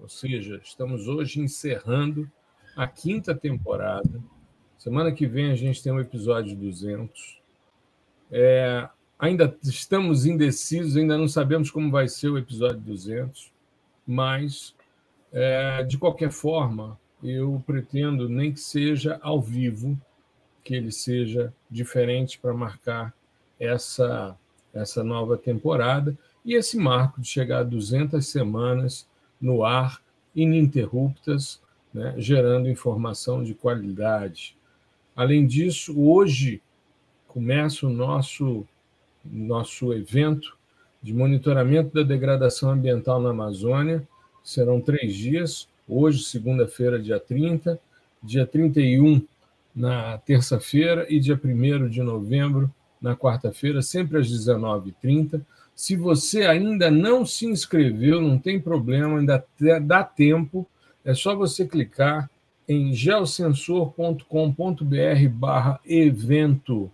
ou 0.00 0.08
seja, 0.08 0.60
estamos 0.64 1.06
hoje 1.06 1.40
encerrando 1.40 2.30
a 2.74 2.86
quinta 2.86 3.34
temporada. 3.34 4.20
Semana 4.78 5.12
que 5.12 5.26
vem 5.26 5.50
a 5.50 5.56
gente 5.56 5.82
tem 5.82 5.92
um 5.92 6.00
episódio 6.00 6.56
200. 6.56 7.40
É, 8.30 8.88
ainda 9.18 9.54
estamos 9.62 10.24
indecisos, 10.24 10.96
ainda 10.96 11.18
não 11.18 11.28
sabemos 11.28 11.70
como 11.70 11.90
vai 11.90 12.08
ser 12.08 12.28
o 12.28 12.38
episódio 12.38 12.80
200, 12.80 13.52
mas, 14.06 14.74
é, 15.32 15.82
de 15.84 15.98
qualquer 15.98 16.30
forma, 16.30 16.98
eu 17.22 17.62
pretendo, 17.66 18.28
nem 18.28 18.52
que 18.52 18.60
seja 18.60 19.18
ao 19.20 19.40
vivo, 19.40 20.00
que 20.64 20.74
ele 20.74 20.90
seja 20.90 21.52
diferente 21.70 22.38
para 22.38 22.54
marcar 22.54 23.12
essa, 23.58 24.36
essa 24.72 25.04
nova 25.04 25.36
temporada 25.36 26.16
e 26.44 26.54
esse 26.54 26.78
marco 26.78 27.20
de 27.20 27.28
chegar 27.28 27.58
a 27.58 27.64
200 27.64 28.26
semanas 28.26 29.09
no 29.40 29.64
ar, 29.64 30.00
ininterruptas, 30.34 31.60
né, 31.92 32.14
gerando 32.18 32.68
informação 32.68 33.42
de 33.42 33.54
qualidade. 33.54 34.56
Além 35.16 35.46
disso, 35.46 36.00
hoje 36.00 36.62
começa 37.26 37.86
o 37.86 37.90
nosso, 37.90 38.66
nosso 39.24 39.92
evento 39.92 40.56
de 41.02 41.14
monitoramento 41.14 41.94
da 41.94 42.02
degradação 42.02 42.70
ambiental 42.70 43.20
na 43.20 43.30
Amazônia. 43.30 44.06
Serão 44.42 44.80
três 44.80 45.14
dias, 45.14 45.68
hoje, 45.88 46.22
segunda-feira, 46.24 46.98
dia 47.00 47.18
30, 47.18 47.78
dia 48.22 48.46
31, 48.46 49.22
na 49.74 50.18
terça-feira, 50.18 51.06
e 51.08 51.20
dia 51.20 51.40
1 51.42 51.88
de 51.88 52.02
novembro, 52.02 52.72
na 53.00 53.16
quarta-feira, 53.16 53.80
sempre 53.82 54.18
às 54.18 54.28
19h30. 54.28 55.40
Se 55.80 55.96
você 55.96 56.42
ainda 56.42 56.90
não 56.90 57.24
se 57.24 57.46
inscreveu, 57.46 58.20
não 58.20 58.38
tem 58.38 58.60
problema, 58.60 59.18
ainda 59.18 59.42
dá 59.80 60.04
tempo. 60.04 60.66
É 61.02 61.14
só 61.14 61.34
você 61.34 61.66
clicar 61.66 62.28
em 62.68 62.92
geosensor.com.br 62.92 65.28
barra 65.30 65.80
evento. 65.86 66.90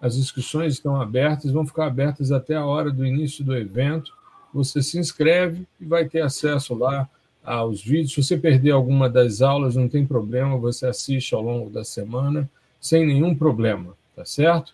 As 0.00 0.14
inscrições 0.14 0.74
estão 0.74 1.02
abertas, 1.02 1.50
vão 1.50 1.66
ficar 1.66 1.86
abertas 1.86 2.30
até 2.30 2.54
a 2.54 2.64
hora 2.64 2.92
do 2.92 3.04
início 3.04 3.44
do 3.44 3.56
evento. 3.56 4.12
Você 4.54 4.80
se 4.80 4.96
inscreve 4.96 5.66
e 5.80 5.84
vai 5.84 6.08
ter 6.08 6.20
acesso 6.20 6.72
lá 6.72 7.10
aos 7.42 7.82
vídeos. 7.82 8.14
Se 8.14 8.22
você 8.22 8.36
perder 8.36 8.70
alguma 8.70 9.10
das 9.10 9.42
aulas, 9.42 9.74
não 9.74 9.88
tem 9.88 10.06
problema, 10.06 10.56
você 10.56 10.86
assiste 10.86 11.34
ao 11.34 11.42
longo 11.42 11.68
da 11.68 11.82
semana 11.82 12.48
sem 12.80 13.04
nenhum 13.04 13.34
problema, 13.34 13.96
tá 14.14 14.24
certo? 14.24 14.72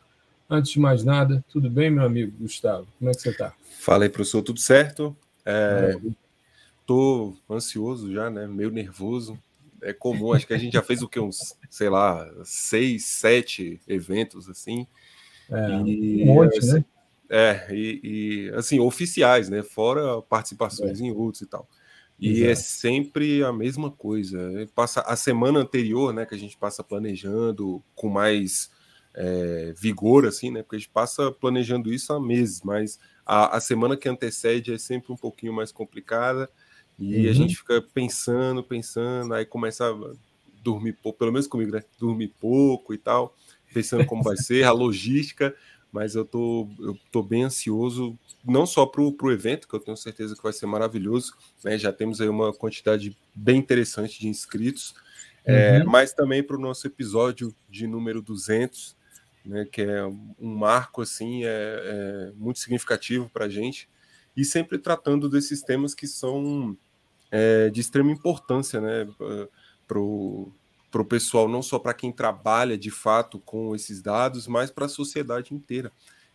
Antes 0.48 0.70
de 0.70 0.78
mais 0.78 1.02
nada, 1.02 1.44
tudo 1.48 1.68
bem, 1.68 1.90
meu 1.90 2.04
amigo 2.04 2.32
Gustavo? 2.38 2.86
Como 2.98 3.10
é 3.10 3.14
que 3.14 3.20
você 3.20 3.30
está? 3.30 3.52
Fala 3.80 4.04
aí, 4.04 4.08
professor, 4.08 4.42
tudo 4.42 4.60
certo? 4.60 5.16
Estou 6.80 7.36
é, 7.50 7.54
ansioso 7.54 8.12
já, 8.12 8.30
né? 8.30 8.46
Meio 8.46 8.70
nervoso. 8.70 9.36
É 9.82 9.92
comum, 9.92 10.32
acho 10.32 10.46
que 10.46 10.54
a 10.54 10.58
gente 10.58 10.72
já 10.72 10.82
fez 10.82 11.02
o 11.02 11.08
que? 11.08 11.18
Uns, 11.18 11.56
sei 11.68 11.88
lá, 11.88 12.28
seis, 12.44 13.06
sete 13.06 13.80
eventos 13.88 14.48
assim. 14.48 14.86
É, 15.50 15.80
e, 15.84 16.22
um 16.22 16.34
monte, 16.34 16.58
assim, 16.58 16.74
né? 16.74 16.84
É, 17.28 17.66
e, 17.74 18.00
e, 18.02 18.50
assim, 18.54 18.78
oficiais, 18.78 19.48
né? 19.48 19.64
Fora 19.64 20.22
participações 20.22 21.00
é. 21.00 21.04
em 21.04 21.10
outros 21.10 21.42
e 21.42 21.46
tal. 21.46 21.68
E 22.20 22.42
Exato. 22.42 22.50
é 22.50 22.54
sempre 22.54 23.42
a 23.42 23.52
mesma 23.52 23.90
coisa. 23.90 24.38
Passa 24.76 25.00
a 25.00 25.16
semana 25.16 25.58
anterior, 25.58 26.14
né? 26.14 26.24
Que 26.24 26.36
a 26.36 26.38
gente 26.38 26.56
passa 26.56 26.84
planejando 26.84 27.82
com 27.96 28.08
mais 28.08 28.70
é, 29.16 29.72
vigor, 29.76 30.26
assim, 30.26 30.50
né? 30.50 30.62
Porque 30.62 30.76
a 30.76 30.78
gente 30.78 30.90
passa 30.90 31.32
planejando 31.32 31.92
isso 31.92 32.12
há 32.12 32.20
meses, 32.20 32.60
mas 32.62 33.00
a, 33.24 33.56
a 33.56 33.60
semana 33.60 33.96
que 33.96 34.08
antecede 34.08 34.74
é 34.74 34.78
sempre 34.78 35.12
um 35.12 35.16
pouquinho 35.16 35.54
mais 35.54 35.72
complicada 35.72 36.48
e 36.98 37.24
uhum. 37.24 37.30
a 37.30 37.32
gente 37.32 37.56
fica 37.56 37.82
pensando, 37.82 38.62
pensando, 38.62 39.34
aí 39.34 39.44
começa 39.44 39.90
a 39.90 40.12
dormir 40.62 40.94
pouco, 40.94 41.18
pelo 41.18 41.32
menos 41.32 41.46
comigo, 41.46 41.72
né? 41.72 41.82
Dormir 41.98 42.34
pouco 42.40 42.92
e 42.94 42.98
tal, 42.98 43.34
pensando 43.72 44.04
como 44.06 44.22
vai 44.22 44.36
ser, 44.36 44.64
a 44.64 44.72
logística, 44.72 45.54
mas 45.92 46.14
eu 46.14 46.24
tô, 46.24 46.68
eu 46.78 46.98
tô 47.10 47.22
bem 47.22 47.44
ansioso, 47.44 48.18
não 48.44 48.66
só 48.66 48.84
para 48.84 49.02
o 49.02 49.30
evento, 49.30 49.68
que 49.68 49.74
eu 49.74 49.80
tenho 49.80 49.96
certeza 49.96 50.34
que 50.34 50.42
vai 50.42 50.52
ser 50.52 50.66
maravilhoso, 50.66 51.34
né? 51.62 51.78
Já 51.78 51.92
temos 51.92 52.20
aí 52.20 52.28
uma 52.28 52.52
quantidade 52.52 53.16
bem 53.34 53.58
interessante 53.58 54.18
de 54.18 54.28
inscritos, 54.28 54.94
é, 55.44 55.52
uhum. 55.52 55.76
é, 55.76 55.84
mas 55.84 56.12
também 56.12 56.42
para 56.42 56.56
o 56.56 56.60
nosso 56.60 56.86
episódio 56.86 57.54
de 57.68 57.86
número 57.86 58.20
200, 58.22 58.95
né, 59.46 59.64
que 59.64 59.82
é 59.82 60.04
um 60.04 60.34
marco 60.40 61.00
assim 61.02 61.44
é, 61.44 61.48
é 61.48 62.32
muito 62.36 62.58
significativo 62.58 63.30
para 63.30 63.46
a 63.46 63.48
gente 63.48 63.88
e 64.36 64.44
sempre 64.44 64.76
tratando 64.76 65.28
desses 65.28 65.62
temas 65.62 65.94
que 65.94 66.06
são 66.06 66.76
é, 67.30 67.70
de 67.70 67.80
extrema 67.80 68.10
importância 68.10 68.80
né, 68.80 69.08
para 69.86 69.98
o 69.98 70.52
pessoal, 71.08 71.48
não 71.48 71.62
só 71.62 71.78
para 71.78 71.94
quem 71.94 72.12
trabalha 72.12 72.76
de 72.76 72.90
fato 72.90 73.38
com 73.38 73.74
esses 73.74 74.02
dados, 74.02 74.46
mas 74.46 74.70
para 74.70 74.86
a 74.86 74.90
sociedade 74.90 75.54
inteira. 75.54 75.90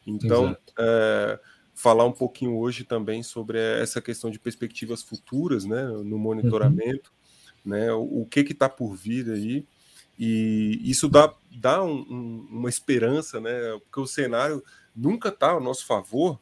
Então, 0.05 0.57
é, 0.79 1.39
falar 1.75 2.05
um 2.05 2.11
pouquinho 2.11 2.57
hoje 2.57 2.83
também 2.83 3.21
sobre 3.21 3.59
essa 3.59 4.01
questão 4.01 4.31
de 4.31 4.39
perspectivas 4.39 5.03
futuras 5.03 5.63
né, 5.65 5.83
no 5.83 6.17
monitoramento, 6.17 7.11
uhum. 7.63 7.71
né, 7.71 7.91
o, 7.93 8.21
o 8.21 8.25
que 8.25 8.39
está 8.39 8.67
por 8.67 8.95
vir 8.95 9.29
aí 9.29 9.65
e 10.23 10.79
isso 10.83 11.09
dá, 11.09 11.33
dá 11.49 11.83
um, 11.83 12.05
um, 12.07 12.47
uma 12.51 12.69
esperança, 12.69 13.41
né? 13.41 13.51
Porque 13.79 13.99
o 13.99 14.05
cenário 14.05 14.63
nunca 14.95 15.29
está 15.29 15.49
ao 15.49 15.59
nosso 15.59 15.83
favor, 15.83 16.39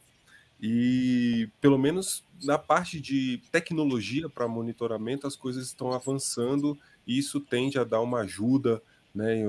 e 0.62 1.48
pelo 1.62 1.78
menos 1.78 2.22
na 2.44 2.58
parte 2.58 3.00
de 3.00 3.42
tecnologia 3.54 4.28
para 4.28 4.50
monitoramento, 4.50 5.26
as 5.26 5.38
coisas 5.38 5.68
estão 5.68 5.94
avançando 5.94 6.78
e 7.08 7.18
isso 7.18 7.40
tende 7.40 7.80
a 7.80 7.86
dar 7.86 8.02
uma 8.02 8.20
ajuda 8.20 8.82
né, 9.16 9.40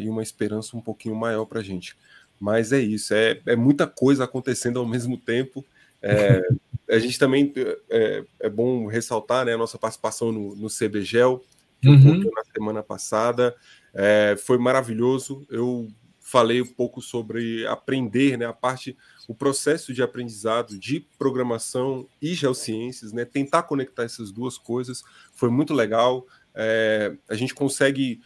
e 0.00 0.08
uma 0.08 0.22
esperança 0.22 0.76
um 0.76 0.80
pouquinho 0.80 1.16
maior 1.16 1.44
para 1.44 1.58
a 1.58 1.62
gente. 1.64 1.96
Mas 2.38 2.72
é 2.72 2.78
isso, 2.78 3.12
é, 3.14 3.40
é 3.46 3.56
muita 3.56 3.86
coisa 3.86 4.22
acontecendo 4.22 4.78
ao 4.78 4.86
mesmo 4.86 5.18
tempo. 5.18 5.64
É, 6.00 6.40
a 6.88 6.98
gente 7.00 7.18
também 7.18 7.52
é, 7.90 8.24
é, 8.38 8.48
bom 8.48 8.86
ressaltar 8.86 9.44
né, 9.44 9.54
a 9.54 9.58
nossa 9.58 9.78
participação 9.78 10.30
no, 10.30 10.54
no 10.54 10.68
CBGEL, 10.68 11.42
uhum. 11.84 12.30
na 12.34 12.44
semana 12.44 12.82
passada. 12.82 13.54
É, 13.94 14.36
foi 14.38 14.58
maravilhoso. 14.58 15.46
Eu 15.50 15.88
falei 16.18 16.62
um 16.62 16.66
pouco 16.66 17.02
sobre 17.02 17.66
aprender, 17.66 18.38
né, 18.38 18.46
a 18.46 18.52
parte, 18.52 18.96
o 19.28 19.34
processo 19.34 19.92
de 19.92 20.02
aprendizado 20.02 20.78
de 20.78 21.00
programação 21.18 22.08
e 22.22 22.32
geociências, 22.32 23.12
né, 23.12 23.24
tentar 23.24 23.64
conectar 23.64 24.04
essas 24.04 24.30
duas 24.30 24.56
coisas 24.56 25.02
foi 25.34 25.50
muito 25.50 25.74
legal. 25.74 26.26
É, 26.54 27.14
a 27.28 27.34
gente 27.34 27.54
consegue 27.54 28.20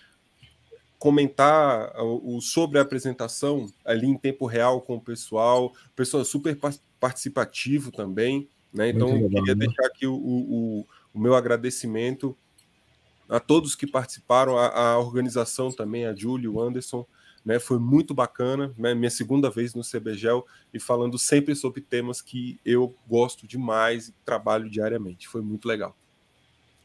comentar 0.99 1.93
o, 2.01 2.41
sobre 2.41 2.79
a 2.79 2.83
apresentação 2.83 3.67
ali 3.85 4.07
em 4.07 4.17
tempo 4.17 4.47
real 4.47 4.81
com 4.81 4.97
o 4.97 5.01
pessoal, 5.01 5.73
pessoal 5.95 6.25
super 6.25 6.57
participativo 6.99 7.93
também, 7.93 8.49
né? 8.73 8.89
Então, 8.89 9.13
legal, 9.13 9.29
queria 9.29 9.55
né? 9.55 9.67
deixar 9.67 9.87
aqui 9.87 10.07
o, 10.07 10.15
o, 10.15 10.87
o 11.13 11.19
meu 11.21 11.35
agradecimento 11.35 12.37
a 13.29 13.41
todos 13.41 13.75
que 13.75 13.87
participaram, 13.87 14.57
a, 14.57 14.93
a 14.93 14.99
organização 14.99 15.71
também, 15.71 16.07
a 16.07 16.15
Júlio, 16.15 16.55
o 16.55 16.63
Anderson, 16.63 17.07
né, 17.45 17.61
foi 17.61 17.79
muito 17.79 18.13
bacana, 18.13 18.73
né, 18.77 18.93
minha 18.93 19.11
segunda 19.11 19.49
vez 19.49 19.73
no 19.73 19.83
CBGEL 19.83 20.45
e 20.75 20.81
falando 20.81 21.17
sempre 21.17 21.55
sobre 21.55 21.81
temas 21.81 22.21
que 22.21 22.59
eu 22.65 22.93
gosto 23.09 23.47
demais 23.47 24.09
e 24.09 24.15
trabalho 24.25 24.69
diariamente. 24.69 25.29
Foi 25.29 25.41
muito 25.41 25.69
legal. 25.69 25.97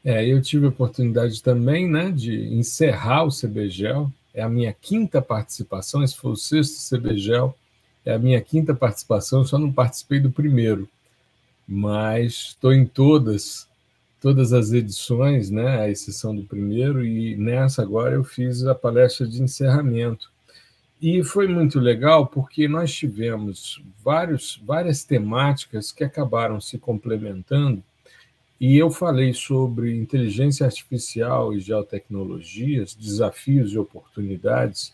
É, 0.05 0.25
eu 0.25 0.41
tive 0.41 0.67
a 0.67 0.69
oportunidade 0.69 1.41
também 1.41 1.89
né, 1.89 2.11
de 2.11 2.53
encerrar 2.53 3.23
o 3.23 3.29
CBGEL, 3.29 4.11
é 4.33 4.41
a 4.41 4.49
minha 4.49 4.71
quinta 4.71 5.21
participação, 5.21 6.03
esse 6.03 6.15
foi 6.15 6.31
o 6.31 6.35
sexto 6.35 6.95
CBGEL, 6.95 7.55
é 8.05 8.13
a 8.13 8.19
minha 8.19 8.41
quinta 8.41 8.73
participação, 8.73 9.45
só 9.45 9.57
não 9.57 9.71
participei 9.71 10.19
do 10.19 10.31
primeiro, 10.31 10.88
mas 11.67 12.49
estou 12.49 12.73
em 12.73 12.85
todas 12.85 13.67
todas 14.21 14.53
as 14.53 14.71
edições, 14.71 15.50
né, 15.50 15.81
a 15.81 15.89
exceção 15.89 16.33
do 16.33 16.44
primeiro, 16.44 17.03
e 17.03 17.35
nessa 17.35 17.81
agora 17.81 18.15
eu 18.15 18.23
fiz 18.23 18.63
a 18.65 18.75
palestra 18.75 19.27
de 19.27 19.41
encerramento. 19.41 20.31
E 21.01 21.23
foi 21.23 21.47
muito 21.47 21.79
legal 21.79 22.27
porque 22.27 22.68
nós 22.68 22.94
tivemos 22.94 23.83
vários, 24.03 24.62
várias 24.63 25.03
temáticas 25.03 25.91
que 25.91 26.03
acabaram 26.03 26.62
se 26.62 26.77
complementando 26.77 27.83
e 28.62 28.77
eu 28.77 28.91
falei 28.91 29.33
sobre 29.33 29.97
inteligência 29.97 30.67
artificial 30.67 31.51
e 31.51 31.59
geotecnologias, 31.59 32.94
desafios 32.94 33.74
e 33.74 33.79
oportunidades, 33.79 34.94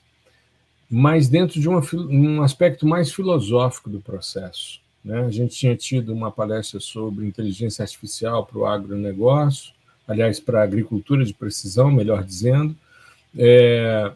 mas 0.89 1.27
dentro 1.27 1.59
de 1.59 1.67
uma, 1.67 1.81
um 1.93 2.41
aspecto 2.41 2.87
mais 2.87 3.11
filosófico 3.11 3.89
do 3.89 3.99
processo. 3.99 4.79
Né? 5.07 5.21
A 5.25 5.31
gente 5.31 5.55
tinha 5.55 5.73
tido 5.73 6.13
uma 6.13 6.29
palestra 6.29 6.81
sobre 6.81 7.25
inteligência 7.25 7.81
artificial 7.81 8.45
para 8.45 8.57
o 8.57 8.65
agronegócio, 8.65 9.71
aliás, 10.05 10.37
para 10.37 10.59
a 10.59 10.63
agricultura 10.63 11.23
de 11.23 11.33
precisão, 11.33 11.89
melhor 11.89 12.25
dizendo. 12.25 12.75
É, 13.37 14.11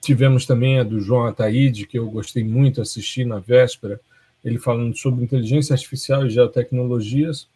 tivemos 0.00 0.46
também 0.46 0.78
a 0.78 0.84
do 0.84 1.00
João 1.00 1.26
Ataíde, 1.26 1.88
que 1.88 1.98
eu 1.98 2.08
gostei 2.08 2.44
muito, 2.44 2.80
assistir 2.80 3.24
na 3.24 3.40
véspera, 3.40 4.00
ele 4.44 4.60
falando 4.60 4.96
sobre 4.96 5.24
inteligência 5.24 5.72
artificial 5.72 6.24
e 6.24 6.30
geotecnologias. 6.30 7.48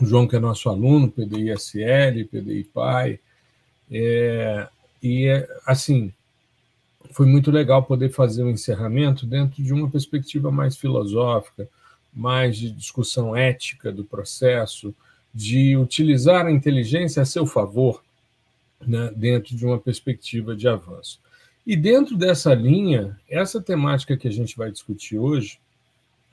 O 0.00 0.06
João, 0.06 0.28
que 0.28 0.36
é 0.36 0.38
nosso 0.38 0.68
aluno, 0.68 1.10
PDI-SL, 1.10 2.28
PDI-PAI. 2.30 3.18
É, 3.90 4.68
e, 5.02 5.46
assim, 5.66 6.12
foi 7.10 7.26
muito 7.26 7.50
legal 7.50 7.82
poder 7.82 8.10
fazer 8.10 8.44
o 8.44 8.46
um 8.46 8.50
encerramento 8.50 9.26
dentro 9.26 9.60
de 9.60 9.72
uma 9.72 9.90
perspectiva 9.90 10.52
mais 10.52 10.76
filosófica, 10.76 11.68
mais 12.14 12.56
de 12.56 12.70
discussão 12.70 13.34
ética 13.34 13.90
do 13.90 14.04
processo, 14.04 14.94
de 15.34 15.76
utilizar 15.76 16.46
a 16.46 16.52
inteligência 16.52 17.22
a 17.22 17.26
seu 17.26 17.44
favor, 17.44 18.02
né, 18.86 19.10
dentro 19.16 19.56
de 19.56 19.66
uma 19.66 19.78
perspectiva 19.78 20.54
de 20.54 20.68
avanço. 20.68 21.20
E 21.66 21.74
dentro 21.74 22.16
dessa 22.16 22.54
linha, 22.54 23.18
essa 23.28 23.60
temática 23.60 24.16
que 24.16 24.28
a 24.28 24.32
gente 24.32 24.56
vai 24.56 24.70
discutir 24.70 25.18
hoje, 25.18 25.58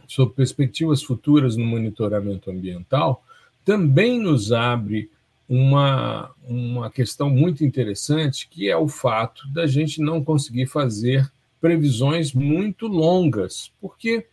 sobre 0.07 0.36
perspectivas 0.36 1.01
futuras 1.01 1.56
no 1.56 1.66
monitoramento 1.66 2.51
ambiental, 2.51 3.24
também 3.63 4.19
nos 4.19 4.51
abre 4.51 5.10
uma, 5.48 6.31
uma 6.44 6.92
questão 6.92 7.30
muito 7.30 7.63
interessante, 7.63 8.48
que 8.50 8.69
é 8.69 8.75
o 8.75 8.88
fato 8.88 9.48
da 9.50 9.66
gente 9.66 10.01
não 10.01 10.24
conseguir 10.24 10.66
fazer 10.66 11.31
previsões 11.62 12.33
muito 12.33 12.88
longas, 12.88 13.72
porque, 13.80 14.25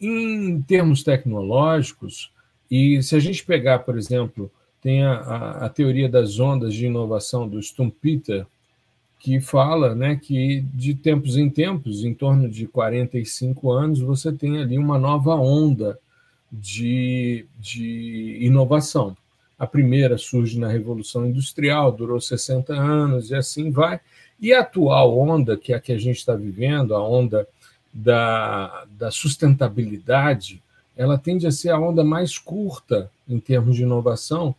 em 0.00 0.60
termos 0.62 1.02
tecnológicos, 1.02 2.32
e 2.70 3.02
se 3.02 3.14
a 3.14 3.20
gente 3.20 3.44
pegar, 3.44 3.80
por 3.80 3.96
exemplo, 3.96 4.50
tem 4.80 5.02
a, 5.02 5.14
a, 5.14 5.66
a 5.66 5.68
teoria 5.68 6.08
das 6.08 6.38
ondas 6.38 6.74
de 6.74 6.86
inovação 6.86 7.48
do 7.48 7.62
Stumpiter, 7.62 8.46
que 9.18 9.40
fala 9.40 9.94
né, 9.94 10.16
que 10.16 10.60
de 10.74 10.94
tempos 10.94 11.36
em 11.36 11.48
tempos, 11.48 12.04
em 12.04 12.14
torno 12.14 12.48
de 12.48 12.66
45 12.66 13.70
anos, 13.72 14.00
você 14.00 14.32
tem 14.32 14.58
ali 14.58 14.78
uma 14.78 14.98
nova 14.98 15.34
onda 15.34 15.98
de, 16.52 17.46
de 17.58 18.38
inovação. 18.40 19.16
A 19.58 19.66
primeira 19.66 20.18
surge 20.18 20.58
na 20.58 20.68
Revolução 20.68 21.26
Industrial, 21.26 21.90
durou 21.90 22.20
60 22.20 22.74
anos 22.74 23.30
e 23.30 23.34
assim 23.34 23.70
vai. 23.70 24.00
E 24.38 24.52
a 24.52 24.60
atual 24.60 25.18
onda, 25.18 25.56
que 25.56 25.72
é 25.72 25.76
a 25.76 25.80
que 25.80 25.92
a 25.92 25.98
gente 25.98 26.18
está 26.18 26.34
vivendo, 26.34 26.94
a 26.94 27.02
onda 27.02 27.48
da, 27.96 28.84
da 28.98 29.10
sustentabilidade, 29.10 30.62
ela 30.94 31.16
tende 31.16 31.46
a 31.46 31.50
ser 31.50 31.70
a 31.70 31.80
onda 31.80 32.04
mais 32.04 32.38
curta 32.38 33.10
em 33.28 33.40
termos 33.40 33.76
de 33.76 33.82
inovação, 33.82 34.54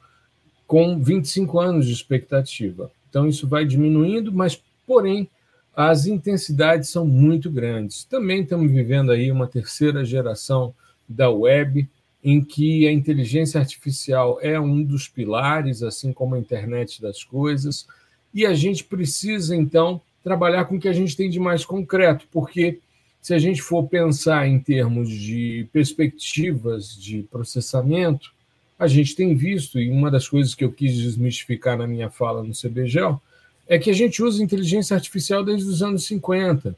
com 0.66 1.02
25 1.02 1.60
anos 1.60 1.86
de 1.86 1.94
expectativa. 1.94 2.92
Então, 3.10 3.28
isso 3.28 3.48
vai 3.48 3.64
diminuindo, 3.64 4.32
mas, 4.32 4.62
porém, 4.86 5.30
as 5.76 6.08
intensidades 6.08 6.90
são 6.90 7.06
muito 7.06 7.50
grandes. 7.50 8.04
Também 8.04 8.42
estamos 8.42 8.72
vivendo 8.72 9.12
aí 9.12 9.32
uma 9.32 9.48
terceira 9.48 10.04
geração 10.04 10.74
da 11.08 11.30
web, 11.30 11.88
em 12.24 12.44
que 12.44 12.88
a 12.88 12.92
inteligência 12.92 13.60
artificial 13.60 14.40
é 14.42 14.60
um 14.60 14.84
dos 14.84 15.08
pilares, 15.08 15.84
assim 15.84 16.12
como 16.12 16.36
a 16.36 16.40
internet 16.40 17.02
das 17.02 17.24
coisas, 17.24 17.88
e 18.34 18.46
a 18.46 18.54
gente 18.54 18.84
precisa, 18.84 19.56
então, 19.56 20.02
trabalhar 20.24 20.66
com 20.66 20.76
o 20.76 20.80
que 20.80 20.90
a 20.90 20.94
gente 20.94 21.16
tem 21.16 21.30
de 21.30 21.40
mais 21.40 21.64
concreto, 21.64 22.28
porque 22.32 22.80
se 23.22 23.34
a 23.34 23.40
gente 23.40 23.62
for 23.62 23.88
pensar 23.88 24.48
em 24.48 24.60
termos 24.60 25.10
de 25.10 25.68
perspectivas 25.72 26.96
de 26.96 27.24
processamento, 27.24 28.32
a 28.80 28.88
gente 28.88 29.16
tem 29.16 29.36
visto, 29.36 29.80
e 29.80 29.90
uma 29.90 30.12
das 30.12 30.28
coisas 30.28 30.54
que 30.54 30.64
eu 30.64 30.72
quis 30.72 30.96
desmistificar 30.96 31.78
na 31.78 31.88
minha 31.88 32.10
fala 32.10 32.44
no 32.44 32.54
CBGEL, 32.54 33.22
é 33.68 33.78
que 33.78 33.90
a 33.90 33.94
gente 33.94 34.24
usa 34.24 34.44
inteligência 34.44 34.96
artificial 34.96 35.44
desde 35.44 35.68
os 35.70 35.82
anos 35.82 36.06
50. 36.06 36.76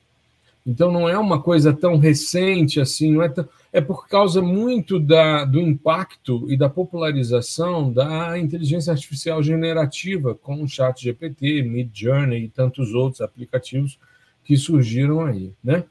Então 0.66 0.92
não 0.92 1.08
é 1.08 1.18
uma 1.18 1.42
coisa 1.42 1.74
tão 1.74 1.98
recente 1.98 2.80
assim, 2.80 3.12
não 3.14 3.24
é, 3.24 3.30
tão, 3.30 3.48
é 3.72 3.82
por 3.82 4.08
causa 4.08 4.42
muito 4.42 5.00
da, 5.00 5.46
do 5.46 5.60
impacto 5.60 6.46
e 6.50 6.58
da 6.58 6.70
popularização 6.70 7.92
da 7.92 8.38
inteligência 8.38 8.92
artificial 8.92 9.42
generativa, 9.42 10.36
com 10.36 10.62
o 10.62 10.68
Chat 10.68 11.04
GPT, 11.04 11.64
Mid 11.64 11.90
Journey 11.94 12.46
e 12.46 12.50
tantos 12.50 12.94
outros 12.94 13.22
aplicativos 13.22 14.00
que 14.44 14.58
surgiram 14.58 15.26
aí, 15.26 15.52
né? 15.64 15.84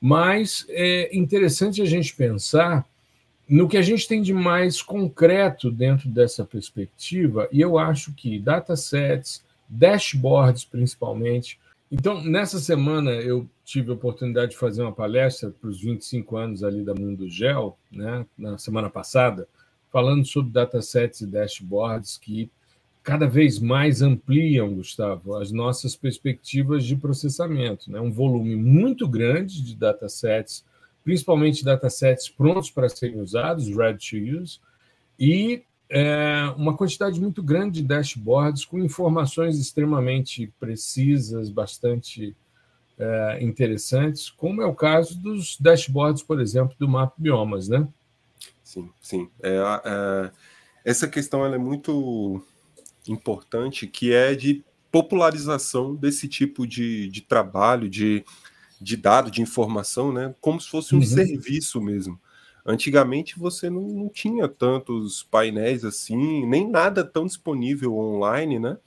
Mas 0.00 0.64
é 0.68 1.14
interessante 1.16 1.82
a 1.82 1.84
gente 1.84 2.14
pensar 2.14 2.86
no 3.48 3.68
que 3.68 3.76
a 3.76 3.82
gente 3.82 4.06
tem 4.06 4.22
de 4.22 4.32
mais 4.32 4.80
concreto 4.80 5.70
dentro 5.70 6.08
dessa 6.08 6.44
perspectiva, 6.44 7.48
e 7.50 7.60
eu 7.60 7.78
acho 7.78 8.14
que 8.14 8.38
datasets, 8.38 9.44
dashboards 9.68 10.64
principalmente. 10.64 11.58
Então, 11.90 12.22
nessa 12.22 12.60
semana 12.60 13.10
eu 13.10 13.48
tive 13.64 13.90
a 13.90 13.94
oportunidade 13.94 14.52
de 14.52 14.56
fazer 14.56 14.82
uma 14.82 14.92
palestra 14.92 15.50
para 15.50 15.68
os 15.68 15.80
25 15.80 16.36
anos 16.36 16.62
ali 16.62 16.84
da 16.84 16.94
Mundo 16.94 17.28
Gel, 17.28 17.76
né, 17.90 18.24
na 18.38 18.56
semana 18.56 18.88
passada, 18.88 19.48
falando 19.90 20.24
sobre 20.24 20.52
datasets 20.52 21.20
e 21.20 21.26
dashboards 21.26 22.16
que 22.16 22.48
cada 23.02 23.26
vez 23.26 23.58
mais 23.58 24.02
ampliam, 24.02 24.74
Gustavo, 24.74 25.36
as 25.36 25.50
nossas 25.50 25.96
perspectivas 25.96 26.84
de 26.84 26.96
processamento. 26.96 27.90
Né? 27.90 28.00
Um 28.00 28.12
volume 28.12 28.56
muito 28.56 29.08
grande 29.08 29.62
de 29.62 29.74
datasets 29.74 30.64
principalmente 31.02 31.64
datasets 31.64 32.28
prontos 32.28 32.70
para 32.70 32.88
serem 32.88 33.20
usados, 33.20 33.74
ready 33.74 33.98
to 33.98 34.40
use, 34.40 34.60
e 35.18 35.62
é, 35.88 36.52
uma 36.56 36.76
quantidade 36.76 37.20
muito 37.20 37.42
grande 37.42 37.80
de 37.80 37.88
dashboards 37.88 38.64
com 38.64 38.78
informações 38.78 39.58
extremamente 39.58 40.52
precisas, 40.60 41.50
bastante 41.50 42.36
é, 42.98 43.38
interessantes, 43.42 44.30
como 44.30 44.62
é 44.62 44.66
o 44.66 44.74
caso 44.74 45.18
dos 45.18 45.58
dashboards, 45.58 46.22
por 46.22 46.40
exemplo, 46.40 46.76
do 46.78 46.88
Map 46.88 47.12
Biomas, 47.18 47.68
né? 47.68 47.88
Sim, 48.62 48.88
sim. 49.00 49.28
É, 49.42 49.56
é, 49.84 50.30
essa 50.84 51.08
questão 51.08 51.44
é 51.44 51.58
muito 51.58 52.42
importante, 53.12 53.86
que 53.86 54.12
é 54.12 54.34
de 54.34 54.64
popularização 54.90 55.94
desse 55.94 56.26
tipo 56.26 56.66
de, 56.66 57.08
de 57.08 57.20
trabalho, 57.20 57.88
de 57.88 58.24
de 58.80 58.96
dado, 58.96 59.30
de 59.30 59.42
informação, 59.42 60.10
né? 60.10 60.34
Como 60.40 60.58
se 60.60 60.68
fosse 60.68 60.94
um 60.94 60.98
uhum. 60.98 61.04
serviço 61.04 61.80
mesmo. 61.80 62.18
Antigamente 62.64 63.38
você 63.38 63.68
não, 63.68 63.82
não, 63.82 64.08
tinha 64.08 64.48
tantos 64.48 65.22
painéis 65.24 65.84
assim, 65.84 66.46
nem 66.46 66.68
nada 66.68 67.04
tão 67.04 67.26
disponível 67.26 67.96
online, 67.96 68.58
né? 68.58 68.78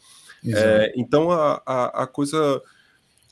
É, 0.45 0.93
então 0.97 1.31
a, 1.31 1.61
a, 1.65 2.03
a, 2.03 2.07
coisa, 2.07 2.61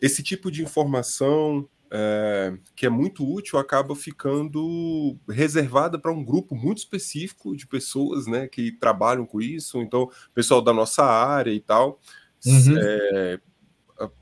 esse 0.01 0.24
tipo 0.24 0.50
de 0.50 0.63
informação 0.63 1.67
é, 1.93 2.57
que 2.74 2.86
é 2.86 2.89
muito 2.89 3.29
útil 3.29 3.60
acaba 3.60 3.93
ficando 3.95 5.17
reservada 5.27 6.00
para 6.00 6.12
um 6.12 6.24
grupo 6.24 6.55
muito 6.55 6.77
específico 6.77 7.55
de 7.55 7.67
pessoas, 7.67 8.27
né? 8.27 8.48
Que 8.48 8.71
trabalham 8.71 9.25
com 9.25 9.41
isso, 9.41 9.81
então 9.81 10.10
pessoal 10.33 10.62
da 10.62 10.71
nossa 10.71 11.03
área 11.03 11.51
e 11.51 11.60
tal, 11.60 12.00
uhum. 12.45 12.77
é, 12.77 13.39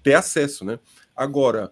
ter 0.01 0.15
acesso, 0.15 0.65
né? 0.65 0.79
Agora 1.15 1.71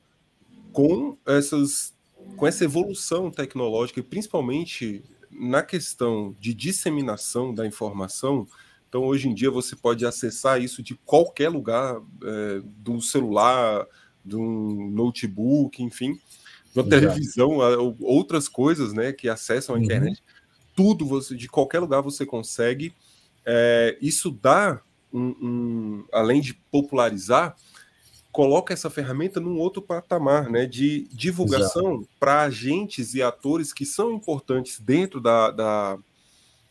com 0.71 1.17
essas 1.25 1.95
com 2.35 2.45
essa 2.45 2.63
evolução 2.63 3.31
tecnológica, 3.31 3.99
e 3.99 4.03
principalmente 4.03 5.03
na 5.31 5.63
questão 5.63 6.35
de 6.39 6.53
disseminação 6.53 7.53
da 7.53 7.65
informação, 7.65 8.45
então 8.87 9.03
hoje 9.03 9.29
em 9.29 9.33
dia 9.33 9.49
você 9.49 9.75
pode 9.75 10.05
acessar 10.05 10.61
isso 10.61 10.83
de 10.83 10.93
qualquer 10.93 11.49
lugar, 11.49 11.99
é, 12.23 12.61
do 12.63 13.01
celular, 13.01 13.87
de 14.27 14.35
um 14.35 14.89
notebook, 14.91 15.81
enfim, 15.81 16.19
de 16.73 16.79
uma 16.79 16.87
televisão, 16.87 17.57
outras 17.99 18.47
coisas, 18.47 18.93
né, 18.93 19.13
que 19.13 19.29
acessam 19.29 19.75
a 19.75 19.77
uhum. 19.77 19.83
internet. 19.83 20.23
Tudo 20.75 21.05
você, 21.05 21.35
de 21.35 21.47
qualquer 21.47 21.79
lugar 21.79 22.01
você 22.01 22.25
consegue. 22.25 22.93
É, 23.45 23.97
isso 24.01 24.29
dá 24.29 24.81
um, 25.11 25.27
um, 25.41 26.05
além 26.11 26.41
de 26.41 26.53
popularizar, 26.53 27.55
coloca 28.31 28.73
essa 28.73 28.89
ferramenta 28.89 29.39
num 29.39 29.57
outro 29.57 29.81
patamar, 29.81 30.49
né, 30.49 30.65
de 30.65 31.07
divulgação 31.11 32.05
para 32.19 32.41
agentes 32.41 33.13
e 33.13 33.23
atores 33.23 33.73
que 33.73 33.85
são 33.85 34.11
importantes 34.11 34.79
dentro 34.79 35.19
da, 35.19 35.49
da, 35.49 35.97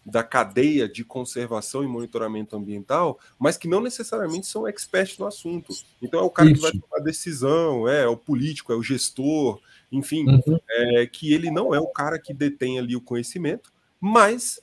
da, 0.06 0.22
cadeia 0.22 0.88
de 0.88 1.04
conservação 1.04 1.82
e 1.82 1.86
monitoramento 1.86 2.54
ambiental, 2.54 3.18
mas 3.38 3.56
que 3.56 3.66
não 3.66 3.80
necessariamente 3.80 4.46
são 4.46 4.68
experts 4.68 5.18
no 5.18 5.26
assunto. 5.26 5.75
Então 6.00 6.20
é 6.20 6.22
o 6.22 6.30
cara 6.30 6.48
Isso. 6.48 6.56
que 6.56 6.62
vai 6.62 6.72
tomar 6.72 7.02
decisão, 7.02 7.88
é, 7.88 8.02
é, 8.02 8.06
o 8.06 8.16
político, 8.16 8.72
é 8.72 8.76
o 8.76 8.82
gestor, 8.82 9.60
enfim, 9.90 10.25
uhum. 10.26 10.58
é, 10.70 11.06
que 11.06 11.32
ele 11.32 11.50
não 11.50 11.75
é 11.75 11.80
o 11.80 11.88
cara 11.88 12.18
que 12.18 12.32
detém 12.32 12.78
ali 12.78 12.94
o 12.94 13.00
conhecimento, 13.00 13.72
mas 14.00 14.60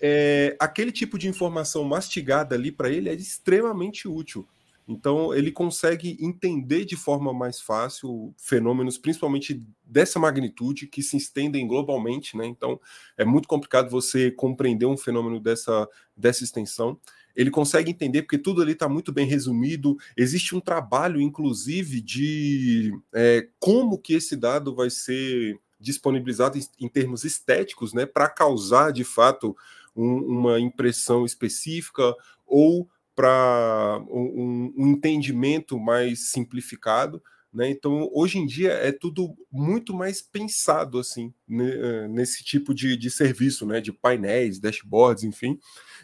é, 0.00 0.56
aquele 0.60 0.92
tipo 0.92 1.18
de 1.18 1.26
informação 1.26 1.82
mastigada 1.82 2.54
ali 2.54 2.70
para 2.70 2.90
ele 2.90 3.08
é 3.08 3.14
extremamente 3.14 4.06
útil. 4.06 4.46
Então, 4.86 5.34
ele 5.34 5.50
consegue 5.50 6.16
entender 6.20 6.84
de 6.84 6.94
forma 6.94 7.32
mais 7.32 7.60
fácil 7.60 8.34
fenômenos, 8.36 8.98
principalmente 8.98 9.66
dessa 9.82 10.18
magnitude, 10.18 10.86
que 10.86 11.02
se 11.02 11.16
estendem 11.16 11.66
globalmente. 11.66 12.36
Né? 12.36 12.46
Então, 12.46 12.78
é 13.16 13.24
muito 13.24 13.48
complicado 13.48 13.88
você 13.88 14.30
compreender 14.30 14.86
um 14.86 14.96
fenômeno 14.96 15.40
dessa, 15.40 15.88
dessa 16.14 16.44
extensão. 16.44 16.98
Ele 17.34 17.50
consegue 17.50 17.90
entender 17.90 18.22
porque 18.22 18.38
tudo 18.38 18.60
ali 18.60 18.72
está 18.72 18.88
muito 18.88 19.10
bem 19.10 19.26
resumido. 19.26 19.96
Existe 20.16 20.54
um 20.54 20.60
trabalho, 20.60 21.20
inclusive, 21.20 22.00
de 22.00 22.92
é, 23.12 23.48
como 23.58 23.98
que 23.98 24.14
esse 24.14 24.36
dado 24.36 24.74
vai 24.74 24.90
ser 24.90 25.58
disponibilizado 25.80 26.58
em, 26.58 26.62
em 26.80 26.88
termos 26.88 27.24
estéticos, 27.24 27.92
né, 27.92 28.06
para 28.06 28.28
causar 28.28 28.92
de 28.92 29.04
fato 29.04 29.56
um, 29.94 30.16
uma 30.18 30.60
impressão 30.60 31.24
específica 31.24 32.14
ou 32.46 32.88
para 33.14 34.02
um, 34.10 34.72
um, 34.76 34.88
entendimento 34.88 35.78
mais 35.78 36.30
simplificado. 36.30 37.22
Né? 37.52 37.70
Então, 37.70 38.10
hoje 38.12 38.38
em 38.38 38.46
dia 38.46 38.72
é 38.72 38.90
tudo 38.90 39.36
muito 39.50 39.94
mais 39.94 40.20
pensado 40.20 40.98
assim 40.98 41.32
eh, 41.48 42.08
nesse 42.08 42.42
tipo 42.42 42.74
de, 42.74 42.96
de 42.96 43.08
serviço, 43.08 43.64
né? 43.64 43.80
de 43.80 43.92
painéis, 43.92 44.58
dashboards, 44.58 45.22
enfim. 45.22 45.58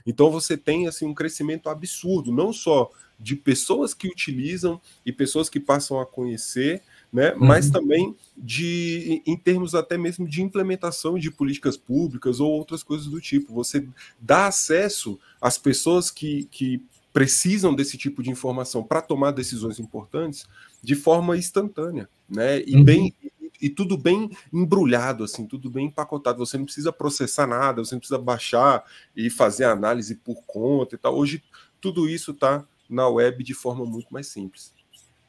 Então, 0.06 0.30
você 0.30 0.56
tem 0.56 0.86
assim 0.86 1.06
um 1.06 1.14
crescimento 1.14 1.68
absurdo, 1.68 2.32
não 2.32 2.52
só 2.52 2.90
de 3.18 3.36
pessoas 3.36 3.92
que 3.92 4.08
utilizam 4.08 4.80
e 5.04 5.12
pessoas 5.12 5.48
que 5.48 5.60
passam 5.60 6.00
a 6.00 6.06
conhecer, 6.06 6.82
né? 7.12 7.32
Uhum. 7.32 7.46
mas 7.46 7.70
também 7.70 8.16
de 8.36 9.22
em 9.26 9.36
termos 9.36 9.74
até 9.74 9.98
mesmo 9.98 10.28
de 10.28 10.42
implementação 10.42 11.18
de 11.18 11.30
políticas 11.30 11.76
públicas 11.76 12.40
ou 12.40 12.50
outras 12.50 12.82
coisas 12.82 13.08
do 13.08 13.20
tipo. 13.20 13.52
Você 13.52 13.86
dá 14.20 14.46
acesso 14.46 15.18
às 15.40 15.58
pessoas 15.58 16.10
que, 16.10 16.44
que 16.44 16.82
precisam 17.12 17.74
desse 17.74 17.98
tipo 17.98 18.22
de 18.22 18.30
informação 18.30 18.82
para 18.82 19.02
tomar 19.02 19.32
decisões 19.32 19.78
importantes 19.78 20.46
de 20.82 20.94
forma 20.94 21.36
instantânea, 21.36 22.08
né? 22.28 22.62
E 22.66 22.76
uhum. 22.76 22.84
bem 22.84 23.14
e 23.60 23.68
tudo 23.68 23.98
bem 23.98 24.30
embrulhado, 24.50 25.22
assim, 25.22 25.46
tudo 25.46 25.68
bem 25.68 25.86
empacotado. 25.86 26.38
Você 26.38 26.56
não 26.56 26.64
precisa 26.64 26.90
processar 26.90 27.46
nada, 27.46 27.84
você 27.84 27.94
não 27.94 28.00
precisa 28.00 28.18
baixar 28.18 28.82
e 29.14 29.28
fazer 29.28 29.64
análise 29.64 30.14
por 30.14 30.42
conta 30.46 30.94
e 30.94 30.98
tal. 30.98 31.14
Hoje 31.14 31.42
tudo 31.80 32.08
isso 32.08 32.30
está 32.30 32.64
na 32.88 33.06
web 33.06 33.44
de 33.44 33.52
forma 33.52 33.84
muito 33.84 34.12
mais 34.12 34.28
simples. 34.28 34.72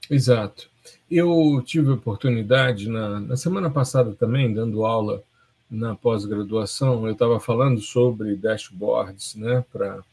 Exato. 0.10 0.70
Eu 1.10 1.62
tive 1.66 1.90
a 1.90 1.94
oportunidade 1.94 2.90
na, 2.90 3.20
na 3.20 3.38
semana 3.38 3.70
passada 3.70 4.14
também, 4.14 4.54
dando 4.54 4.86
aula 4.86 5.24
na 5.70 5.96
pós-graduação, 5.96 7.06
eu 7.06 7.14
estava 7.14 7.40
falando 7.40 7.80
sobre 7.80 8.36
dashboards, 8.36 9.36
né, 9.36 9.64
para 9.72 10.04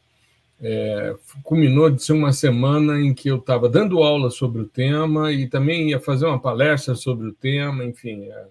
é, 0.61 1.15
culminou 1.43 1.89
de 1.89 2.03
ser 2.03 2.13
uma 2.13 2.33
semana 2.33 2.99
em 2.99 3.13
que 3.13 3.29
eu 3.29 3.37
estava 3.37 3.69
dando 3.69 4.03
aula 4.03 4.29
sobre 4.29 4.61
o 4.61 4.67
tema 4.67 5.31
e 5.31 5.47
também 5.47 5.89
ia 5.89 5.99
fazer 5.99 6.25
uma 6.25 6.39
palestra 6.39 6.95
sobre 6.95 7.27
o 7.27 7.33
tema, 7.33 7.85
enfim, 7.85 8.25
é, 8.25 8.47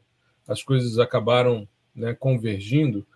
as 0.47 0.63
coisas 0.63 0.99
acabaram 0.99 1.69
né, 1.95 2.15
convergindo. 2.15 3.07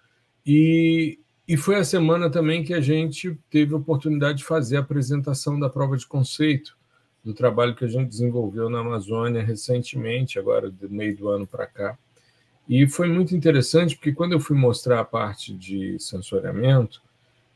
E, 0.45 1.19
e 1.49 1.57
foi 1.57 1.77
a 1.77 1.85
semana 1.85 2.29
também 2.29 2.63
que 2.63 2.75
a 2.75 2.81
gente 2.81 3.39
teve 3.49 3.73
a 3.73 3.79
oportunidade 3.79 4.39
de 4.39 4.45
fazer 4.45 4.77
a 4.77 4.81
apresentação 4.81 5.59
da 5.59 5.71
prova 5.71 5.97
de 5.97 6.07
conceito 6.07 6.77
do 7.25 7.33
trabalho 7.33 7.75
que 7.75 7.85
a 7.85 7.89
gente 7.89 8.09
desenvolveu 8.09 8.69
na 8.69 8.81
Amazônia 8.81 9.43
recentemente, 9.43 10.39
agora 10.39 10.71
do 10.71 10.91
meio 10.91 11.17
do 11.17 11.29
ano 11.29 11.47
para 11.47 11.67
cá. 11.67 11.97
E 12.69 12.87
foi 12.87 13.09
muito 13.09 13.35
interessante 13.35 13.97
porque 13.97 14.13
quando 14.13 14.33
eu 14.33 14.41
fui 14.41 14.57
mostrar 14.57 15.01
a 15.01 15.05
parte 15.05 15.55
de 15.55 15.99
sensoriamento, 16.01 17.01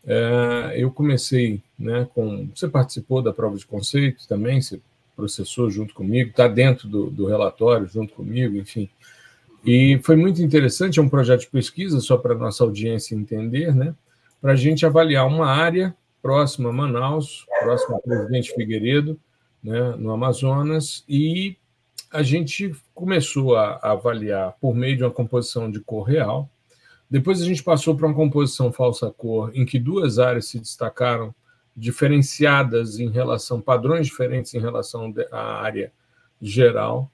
é, 0.06 0.74
eu 0.76 0.90
comecei 0.90 1.60
né, 1.78 2.06
com. 2.14 2.48
Você 2.54 2.68
participou 2.68 3.20
da 3.20 3.32
prova 3.32 3.56
de 3.56 3.66
conceito 3.66 4.26
também, 4.28 4.62
você 4.62 4.80
processou 5.16 5.68
junto 5.70 5.94
comigo, 5.94 6.30
está 6.30 6.46
dentro 6.46 6.86
do, 6.86 7.10
do 7.10 7.26
relatório 7.26 7.86
junto 7.86 8.14
comigo, 8.14 8.56
enfim. 8.56 8.88
E 9.64 9.98
foi 10.04 10.14
muito 10.14 10.40
interessante, 10.40 11.00
é 11.00 11.02
um 11.02 11.08
projeto 11.08 11.40
de 11.40 11.48
pesquisa, 11.48 11.98
só 12.00 12.16
para 12.16 12.34
a 12.34 12.38
nossa 12.38 12.62
audiência 12.62 13.16
entender, 13.16 13.74
né? 13.74 13.94
Para 14.40 14.52
a 14.52 14.56
gente 14.56 14.86
avaliar 14.86 15.26
uma 15.26 15.46
área 15.46 15.94
próxima 16.22 16.68
a 16.68 16.72
Manaus, 16.72 17.46
próxima 17.60 17.96
ao 17.96 18.02
Presidente 18.02 18.52
Figueiredo, 18.54 19.18
né, 19.62 19.94
no 19.96 20.12
Amazonas, 20.12 21.04
e 21.08 21.56
a 22.12 22.22
gente 22.22 22.72
começou 22.94 23.56
a, 23.56 23.80
a 23.82 23.92
avaliar 23.92 24.54
por 24.60 24.74
meio 24.74 24.96
de 24.96 25.02
uma 25.02 25.10
composição 25.10 25.70
de 25.70 25.80
cor 25.80 26.02
real, 26.02 26.48
depois 27.08 27.40
a 27.40 27.44
gente 27.44 27.62
passou 27.62 27.96
para 27.96 28.06
uma 28.06 28.14
composição 28.14 28.72
falsa 28.72 29.10
cor, 29.10 29.50
em 29.54 29.64
que 29.64 29.78
duas 29.78 30.18
áreas 30.18 30.46
se 30.46 30.58
destacaram, 30.58 31.34
diferenciadas 31.76 32.98
em 32.98 33.10
relação, 33.10 33.60
padrões 33.60 34.06
diferentes 34.06 34.54
em 34.54 34.58
relação 34.58 35.12
à 35.30 35.60
área 35.60 35.92
geral. 36.40 37.10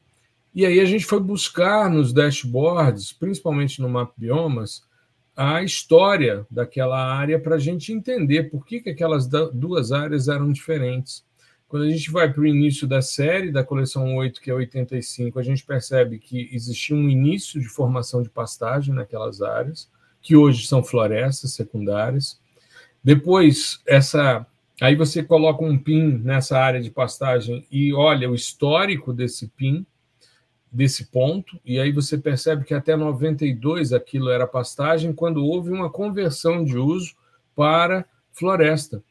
E 0.55 0.65
aí 0.65 0.79
a 0.79 0.85
gente 0.85 1.05
foi 1.05 1.19
buscar 1.19 1.91
nos 1.91 2.13
dashboards, 2.13 3.13
principalmente 3.13 3.81
no 3.81 3.89
Map 3.89 4.13
Biomas, 4.17 4.85
a 5.35 5.63
história 5.63 6.47
daquela 6.51 7.03
área 7.03 7.41
para 7.41 7.57
a 7.57 7.59
gente 7.59 7.93
entender 7.93 8.45
por 8.45 8.65
que, 8.65 8.81
que 8.81 8.91
aquelas 8.91 9.27
duas 9.27 9.91
áreas 9.91 10.29
eram 10.29 10.53
diferentes. 10.53 11.25
Quando 11.73 11.85
a 11.85 11.89
gente 11.89 12.11
vai 12.11 12.31
para 12.31 12.43
o 12.43 12.47
início 12.47 12.87
da 12.87 13.01
série, 13.01 13.51
da 13.51 13.65
coleção 13.65 14.15
8, 14.17 14.43
que 14.43 14.51
é 14.51 14.55
85, 14.55 15.39
a 15.39 15.43
gente 15.43 15.65
percebe 15.65 16.19
que 16.19 16.51
existia 16.53 16.95
um 16.95 17.09
início 17.09 17.59
de 17.59 17.67
formação 17.67 18.23
de 18.23 18.29
pastagem 18.29 18.95
naquelas 18.95 19.41
áreas, 19.41 19.91
que 20.21 20.37
hoje 20.37 20.67
são 20.67 20.85
florestas 20.85 21.55
secundárias. 21.55 22.39
Depois, 23.03 23.81
essa 23.87 24.47
aí 24.83 24.95
você 24.95 25.23
coloca 25.23 25.65
um 25.65 25.79
pin 25.79 26.21
nessa 26.23 26.59
área 26.59 26.79
de 26.79 26.91
pastagem 26.91 27.67
e 27.73 27.91
olha 27.95 28.31
o 28.31 28.35
histórico 28.35 29.11
desse 29.11 29.49
pin, 29.49 29.87
desse 30.71 31.07
ponto, 31.07 31.59
e 31.65 31.81
aí 31.81 31.91
você 31.91 32.19
percebe 32.19 32.67
que 32.67 32.75
até 32.75 32.95
92 32.97 33.95
aquilo 33.95 34.29
era 34.29 34.47
pastagem, 34.47 35.15
quando 35.15 35.43
houve 35.43 35.71
uma 35.71 35.89
conversão 35.89 36.67
de 36.67 36.77
uso 36.77 37.15
para 37.57 38.05
floresta. 38.31 39.03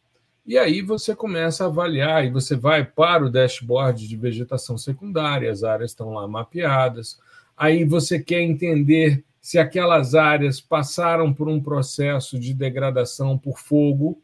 E 0.46 0.58
aí 0.58 0.82
você 0.82 1.16
começa 1.16 1.64
a 1.64 1.68
avaliar, 1.68 2.26
e 2.26 2.32
você 2.32 2.56
vai 2.56 2.84
para 2.84 3.26
o 3.26 3.30
dashboard 3.30 4.08
de 4.08 4.18
vegetação 4.18 4.78
secundária, 4.78 5.52
as 5.52 5.64
áreas 5.64 5.92
estão 5.92 6.14
lá 6.14 6.28
mapeadas. 6.28 7.20
Aí 7.56 7.86
você 7.86 8.20
quer 8.20 8.42
entender 8.42 9.24
se 9.40 9.60
aquelas 9.60 10.16
áreas 10.16 10.60
passaram 10.60 11.34
por 11.34 11.48
um 11.48 11.62
processo 11.62 12.40
de 12.40 12.54
degradação 12.54 13.38
por 13.38 13.60
fogo, 13.60 14.20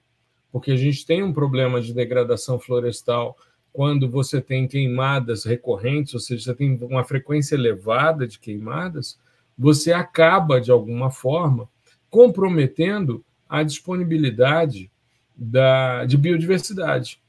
porque 0.51 0.71
a 0.71 0.75
gente 0.75 1.05
tem 1.05 1.21
um 1.21 1.33
problema 1.33 1.79
de 1.79 1.93
degradação 1.93 2.59
florestal 2.59 3.37
quando 3.71 4.09
você 4.09 4.41
tem 4.41 4.67
queimadas 4.67 5.43
recorrentes, 5.43 6.15
ou 6.15 6.19
seja, 6.19 6.45
você 6.45 6.55
tem 6.55 6.79
uma 6.81 7.03
frequência 7.03 7.53
elevada 7.53 8.27
de 8.27 8.39
queimadas, 8.39 9.19
você 9.55 9.93
acaba, 9.93 10.59
de 10.59 10.71
alguma 10.71 11.11
forma, 11.11 11.69
comprometendo 12.09 13.23
a 13.47 13.61
disponibilidade 13.61 14.89
da, 15.37 16.03
de 16.05 16.17
biodiversidade. 16.17 17.19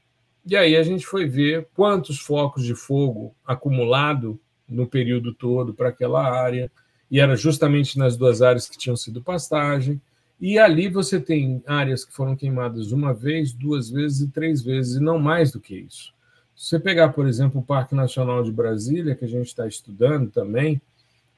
E 0.45 0.57
aí 0.57 0.75
a 0.75 0.83
gente 0.83 1.05
foi 1.05 1.27
ver 1.27 1.67
quantos 1.75 2.19
focos 2.19 2.63
de 2.63 2.73
fogo 2.73 3.35
acumulado 3.45 4.39
no 4.67 4.87
período 4.87 5.33
todo 5.33 5.73
para 5.73 5.89
aquela 5.89 6.23
área, 6.27 6.71
e 7.11 7.19
era 7.19 7.35
justamente 7.35 7.97
nas 7.97 8.17
duas 8.17 8.41
áreas 8.41 8.67
que 8.67 8.77
tinham 8.77 8.95
sido 8.95 9.21
pastagem. 9.21 10.01
E 10.39 10.57
ali 10.57 10.87
você 10.87 11.19
tem 11.19 11.61
áreas 11.67 12.05
que 12.05 12.13
foram 12.13 12.35
queimadas 12.35 12.91
uma 12.91 13.13
vez, 13.13 13.51
duas 13.51 13.89
vezes 13.89 14.21
e 14.21 14.31
três 14.31 14.61
vezes, 14.61 14.95
e 14.95 14.99
não 14.99 15.19
mais 15.19 15.51
do 15.51 15.59
que 15.59 15.75
isso. 15.75 16.13
Se 16.55 16.69
você 16.69 16.79
pegar, 16.79 17.09
por 17.09 17.27
exemplo, 17.27 17.61
o 17.61 17.63
Parque 17.63 17.95
Nacional 17.95 18.43
de 18.43 18.51
Brasília, 18.51 19.15
que 19.15 19.25
a 19.25 19.27
gente 19.27 19.47
está 19.47 19.67
estudando 19.67 20.29
também, 20.29 20.81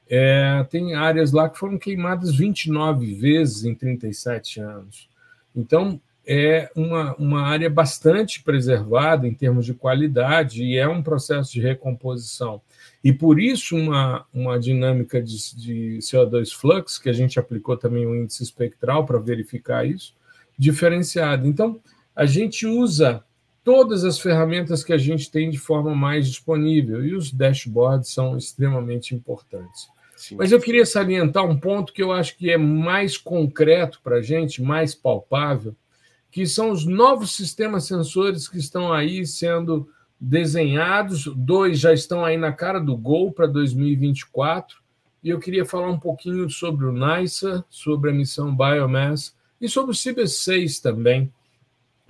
é, 0.08 0.64
tem 0.68 0.94
áreas 0.94 1.32
lá 1.32 1.48
que 1.48 1.58
foram 1.58 1.78
queimadas 1.78 2.34
29 2.34 3.14
vezes 3.14 3.64
em 3.64 3.74
37 3.74 4.60
anos. 4.60 5.08
Então, 5.54 6.00
é 6.26 6.70
uma, 6.76 7.14
uma 7.16 7.42
área 7.42 7.68
bastante 7.68 8.42
preservada 8.42 9.26
em 9.26 9.34
termos 9.34 9.66
de 9.66 9.74
qualidade 9.74 10.62
e 10.62 10.76
é 10.76 10.88
um 10.88 11.02
processo 11.02 11.52
de 11.52 11.60
recomposição. 11.60 12.60
E 13.02 13.12
por 13.12 13.40
isso 13.40 13.76
uma, 13.76 14.24
uma 14.32 14.58
dinâmica 14.58 15.20
de, 15.20 15.56
de 15.56 15.98
CO2 16.00 16.52
flux, 16.54 16.98
que 16.98 17.08
a 17.08 17.12
gente 17.12 17.38
aplicou 17.38 17.76
também 17.76 18.06
o 18.06 18.14
índice 18.14 18.42
espectral 18.42 19.04
para 19.04 19.18
verificar 19.18 19.84
isso, 19.84 20.14
diferenciada. 20.56 21.46
Então, 21.46 21.80
a 22.14 22.24
gente 22.24 22.66
usa 22.66 23.24
todas 23.64 24.04
as 24.04 24.18
ferramentas 24.18 24.84
que 24.84 24.92
a 24.92 24.98
gente 24.98 25.30
tem 25.30 25.50
de 25.50 25.58
forma 25.58 25.94
mais 25.94 26.28
disponível 26.28 27.04
e 27.04 27.14
os 27.14 27.32
dashboards 27.32 28.12
são 28.12 28.36
extremamente 28.36 29.14
importantes. 29.14 29.88
Sim. 30.16 30.36
Mas 30.36 30.52
eu 30.52 30.60
queria 30.60 30.86
salientar 30.86 31.44
um 31.44 31.58
ponto 31.58 31.92
que 31.92 32.02
eu 32.02 32.12
acho 32.12 32.36
que 32.36 32.50
é 32.50 32.56
mais 32.56 33.16
concreto 33.16 34.00
para 34.04 34.16
a 34.16 34.22
gente, 34.22 34.62
mais 34.62 34.94
palpável, 34.94 35.74
que 36.32 36.46
são 36.46 36.70
os 36.70 36.86
novos 36.86 37.36
sistemas 37.36 37.84
sensores 37.84 38.48
que 38.48 38.56
estão 38.56 38.90
aí 38.90 39.26
sendo 39.26 39.86
desenhados. 40.18 41.26
Dois 41.36 41.78
já 41.78 41.92
estão 41.92 42.24
aí 42.24 42.38
na 42.38 42.50
cara 42.50 42.80
do 42.80 42.96
gol 42.96 43.30
para 43.30 43.46
2024. 43.46 44.80
E 45.22 45.28
eu 45.28 45.38
queria 45.38 45.66
falar 45.66 45.90
um 45.90 46.00
pouquinho 46.00 46.48
sobre 46.48 46.86
o 46.86 46.92
NISA, 46.92 47.62
sobre 47.68 48.10
a 48.10 48.14
missão 48.14 48.56
Biomass 48.56 49.36
E 49.60 49.68
sobre 49.68 49.92
o 49.92 49.94
CIB6 49.94 50.80
também, 50.80 51.30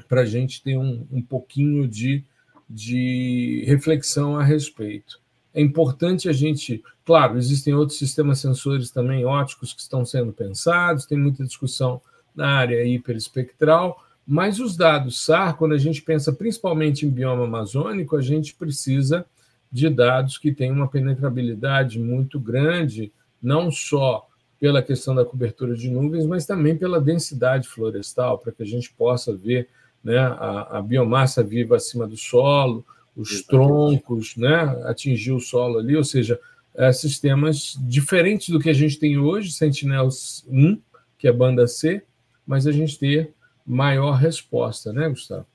para 0.08 0.20
a 0.20 0.24
gente 0.24 0.62
ter 0.62 0.78
um, 0.78 1.04
um 1.10 1.20
pouquinho 1.20 1.88
de, 1.88 2.24
de 2.70 3.64
reflexão 3.66 4.38
a 4.38 4.44
respeito. 4.44 5.20
É 5.52 5.60
importante 5.60 6.28
a 6.28 6.32
gente. 6.32 6.82
Claro, 7.04 7.36
existem 7.36 7.74
outros 7.74 7.98
sistemas 7.98 8.38
sensores 8.38 8.92
também 8.92 9.24
óticos 9.24 9.72
que 9.72 9.80
estão 9.80 10.04
sendo 10.04 10.32
pensados, 10.32 11.06
tem 11.06 11.18
muita 11.18 11.44
discussão 11.44 12.00
na 12.34 12.48
área 12.48 12.84
hiperespectral, 12.86 14.00
mas 14.26 14.60
os 14.60 14.76
dados 14.76 15.24
SAR, 15.24 15.56
quando 15.56 15.72
a 15.72 15.78
gente 15.78 16.02
pensa 16.02 16.32
principalmente 16.32 17.04
em 17.04 17.10
bioma 17.10 17.44
amazônico, 17.44 18.16
a 18.16 18.22
gente 18.22 18.54
precisa 18.54 19.26
de 19.70 19.88
dados 19.88 20.38
que 20.38 20.52
têm 20.52 20.70
uma 20.70 20.86
penetrabilidade 20.86 21.98
muito 21.98 22.38
grande, 22.38 23.12
não 23.42 23.70
só 23.70 24.26
pela 24.60 24.82
questão 24.82 25.14
da 25.14 25.24
cobertura 25.24 25.74
de 25.74 25.90
nuvens, 25.90 26.24
mas 26.24 26.46
também 26.46 26.76
pela 26.76 27.00
densidade 27.00 27.66
florestal, 27.66 28.38
para 28.38 28.52
que 28.52 28.62
a 28.62 28.66
gente 28.66 28.92
possa 28.92 29.34
ver 29.34 29.68
né, 30.04 30.18
a, 30.18 30.78
a 30.78 30.82
biomassa 30.82 31.42
viva 31.42 31.76
acima 31.76 32.06
do 32.06 32.16
solo, 32.16 32.84
os 33.16 33.42
troncos, 33.42 34.36
né, 34.36 34.54
atingir 34.84 35.32
o 35.32 35.40
solo 35.40 35.78
ali, 35.78 35.96
ou 35.96 36.04
seja, 36.04 36.38
é, 36.74 36.92
sistemas 36.92 37.76
diferentes 37.80 38.50
do 38.50 38.60
que 38.60 38.70
a 38.70 38.74
gente 38.74 38.98
tem 38.98 39.18
hoje, 39.18 39.50
Sentinel-1, 39.52 40.80
que 41.18 41.28
é 41.28 41.32
banda 41.32 41.66
C, 41.66 42.02
mas 42.46 42.66
a 42.66 42.72
gente 42.72 42.98
ter 42.98 43.32
maior 43.66 44.12
resposta, 44.12 44.92
né, 44.92 45.08
Gustavo? 45.08 45.46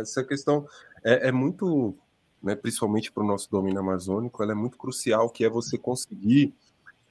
Essa 0.00 0.22
questão 0.22 0.66
é, 1.02 1.28
é 1.28 1.32
muito, 1.32 1.94
né, 2.42 2.54
principalmente 2.54 3.10
para 3.10 3.22
o 3.22 3.26
nosso 3.26 3.50
domínio 3.50 3.80
amazônico, 3.80 4.42
ela 4.42 4.52
é 4.52 4.54
muito 4.54 4.76
crucial, 4.76 5.30
que 5.30 5.44
é 5.44 5.48
você 5.48 5.78
conseguir 5.78 6.52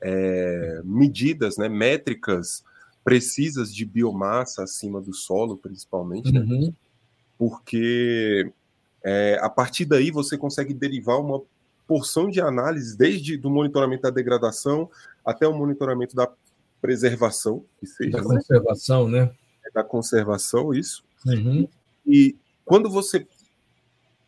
é, 0.01 0.81
medidas, 0.83 1.57
né, 1.57 1.69
métricas 1.69 2.63
precisas 3.03 3.73
de 3.73 3.85
biomassa 3.85 4.63
acima 4.63 5.01
do 5.01 5.13
solo, 5.13 5.57
principalmente, 5.57 6.31
né? 6.31 6.39
uhum. 6.39 6.73
porque 7.37 8.51
é, 9.03 9.37
a 9.41 9.49
partir 9.49 9.85
daí 9.85 10.09
você 10.09 10.37
consegue 10.37 10.73
derivar 10.73 11.19
uma 11.19 11.41
porção 11.85 12.29
de 12.29 12.39
análises, 12.39 12.95
desde 12.95 13.37
do 13.37 13.49
monitoramento 13.49 14.03
da 14.03 14.09
degradação 14.09 14.89
até 15.25 15.45
o 15.45 15.53
monitoramento 15.53 16.15
da 16.15 16.29
preservação, 16.81 17.65
que 17.77 17.85
seja. 17.85 18.11
Da 18.11 18.23
né? 18.23 18.35
conservação, 18.35 19.07
né? 19.07 19.33
Da 19.73 19.83
conservação, 19.83 20.73
isso. 20.73 21.03
Uhum. 21.25 21.67
E 22.05 22.35
quando 22.63 22.89
você 22.89 23.25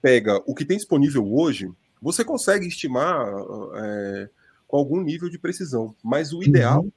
pega 0.01 0.41
o 0.45 0.53
que 0.53 0.65
tem 0.65 0.77
disponível 0.77 1.25
hoje, 1.33 1.71
você 2.01 2.23
consegue 2.23 2.67
estimar 2.67 3.27
é, 3.75 4.29
com 4.67 4.77
algum 4.77 5.01
nível 5.01 5.29
de 5.29 5.39
precisão. 5.39 5.95
Mas 6.03 6.33
o 6.33 6.43
ideal 6.43 6.81
uhum. 6.81 6.91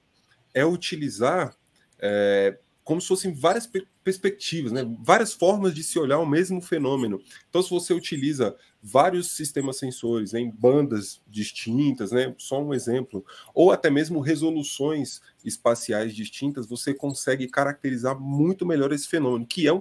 é 0.54 0.64
utilizar 0.64 1.54
é, 1.98 2.58
como 2.88 3.02
se 3.02 3.08
fossem 3.08 3.34
várias 3.34 3.66
per 3.66 3.86
perspectivas, 4.02 4.72
né? 4.72 4.90
várias 5.00 5.34
formas 5.34 5.74
de 5.74 5.84
se 5.84 5.98
olhar 5.98 6.18
o 6.18 6.24
mesmo 6.24 6.62
fenômeno. 6.62 7.20
Então, 7.50 7.62
se 7.62 7.68
você 7.68 7.92
utiliza 7.92 8.56
vários 8.82 9.32
sistemas 9.32 9.76
sensores 9.76 10.32
em 10.32 10.50
bandas 10.50 11.20
distintas, 11.26 12.10
né? 12.10 12.34
só 12.38 12.58
um 12.64 12.72
exemplo, 12.72 13.22
ou 13.52 13.70
até 13.70 13.90
mesmo 13.90 14.20
resoluções 14.20 15.20
espaciais 15.44 16.14
distintas, 16.14 16.66
você 16.66 16.94
consegue 16.94 17.46
caracterizar 17.46 18.18
muito 18.18 18.64
melhor 18.64 18.90
esse 18.90 19.06
fenômeno, 19.06 19.46
que 19.46 19.68
é 19.68 19.72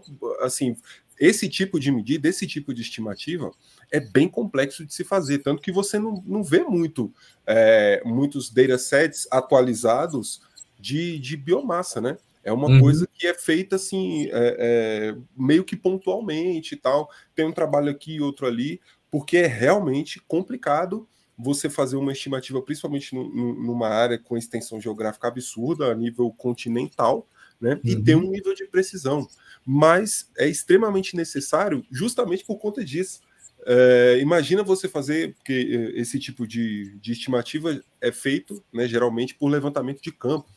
assim, 0.41 0.75
esse 1.17 1.47
tipo 1.47 1.79
de 1.79 1.89
medida, 1.89 2.27
esse 2.27 2.45
tipo 2.45 2.73
de 2.73 2.81
estimativa 2.81 3.49
é 3.89 4.01
bem 4.01 4.27
complexo 4.27 4.85
de 4.85 4.93
se 4.93 5.05
fazer, 5.05 5.37
tanto 5.37 5.61
que 5.61 5.71
você 5.71 5.97
não, 5.97 6.21
não 6.27 6.43
vê 6.43 6.61
muito 6.61 7.13
é, 7.45 8.01
muitos 8.03 8.49
datasets 8.49 9.25
atualizados 9.31 10.41
de, 10.77 11.17
de 11.17 11.37
biomassa, 11.37 12.01
né? 12.01 12.17
É 12.47 12.51
uma 12.53 12.69
uhum. 12.69 12.79
coisa 12.79 13.05
que 13.13 13.27
é 13.27 13.33
feita 13.33 13.75
assim, 13.75 14.27
é, 14.27 14.31
é, 14.31 15.17
meio 15.37 15.65
que 15.65 15.75
pontualmente 15.75 16.75
e 16.75 16.77
tal. 16.77 17.11
Tem 17.35 17.45
um 17.45 17.51
trabalho 17.51 17.91
aqui 17.91 18.13
e 18.13 18.21
outro 18.21 18.47
ali, 18.47 18.79
porque 19.11 19.35
é 19.35 19.47
realmente 19.47 20.21
complicado 20.25 21.05
você 21.37 21.69
fazer 21.69 21.97
uma 21.97 22.13
estimativa, 22.13 22.61
principalmente 22.61 23.13
no, 23.13 23.27
no, 23.27 23.53
numa 23.53 23.89
área 23.89 24.17
com 24.17 24.37
extensão 24.37 24.79
geográfica 24.79 25.27
absurda, 25.27 25.91
a 25.91 25.93
nível 25.93 26.31
continental, 26.31 27.27
né? 27.59 27.81
Uhum. 27.83 27.91
E 27.91 28.01
ter 28.01 28.15
um 28.15 28.31
nível 28.31 28.55
de 28.55 28.65
precisão. 28.65 29.27
Mas 29.65 30.31
é 30.37 30.47
extremamente 30.47 31.17
necessário 31.17 31.85
justamente 31.91 32.45
por 32.45 32.57
conta 32.59 32.81
disso. 32.81 33.19
É, 33.65 34.19
imagina 34.21 34.63
você 34.63 34.87
fazer, 34.87 35.33
porque 35.33 35.91
é, 35.93 35.99
esse 35.99 36.17
tipo 36.17 36.47
de, 36.47 36.97
de 36.99 37.11
estimativa 37.11 37.77
é 37.99 38.09
feito 38.13 38.63
né, 38.71 38.87
geralmente 38.87 39.35
por 39.35 39.49
levantamento 39.49 40.01
de 40.01 40.13
campo. 40.13 40.47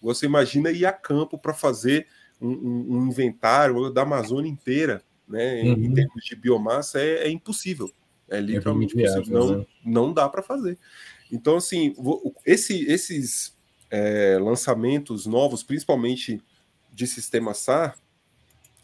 Você 0.00 0.26
imagina 0.26 0.70
ir 0.70 0.86
a 0.86 0.92
campo 0.92 1.38
para 1.38 1.52
fazer 1.52 2.06
um, 2.40 2.48
um, 2.48 2.96
um, 2.96 3.06
inventário 3.08 3.90
da 3.90 4.02
Amazônia 4.02 4.50
inteira, 4.50 5.02
né, 5.28 5.62
uhum. 5.62 5.84
em, 5.84 5.94
termos 5.94 6.24
de 6.24 6.34
biomassa, 6.34 7.00
é, 7.00 7.26
é 7.26 7.30
impossível. 7.30 7.90
É, 8.28 8.38
é 8.38 8.40
literalmente 8.40 8.94
é 8.94 9.02
viável, 9.02 9.24
Não, 9.26 9.58
né? 9.58 9.66
não 9.84 10.12
dá 10.12 10.28
para 10.28 10.42
fazer. 10.42 10.78
Então, 11.30 11.56
assim, 11.56 11.94
esse, 12.44 12.84
esses 12.90 13.56
é, 13.90 14.38
lançamentos 14.40 15.26
novos, 15.26 15.62
principalmente 15.62 16.42
de 16.92 17.06
sistema 17.06 17.54
SAR, 17.54 17.96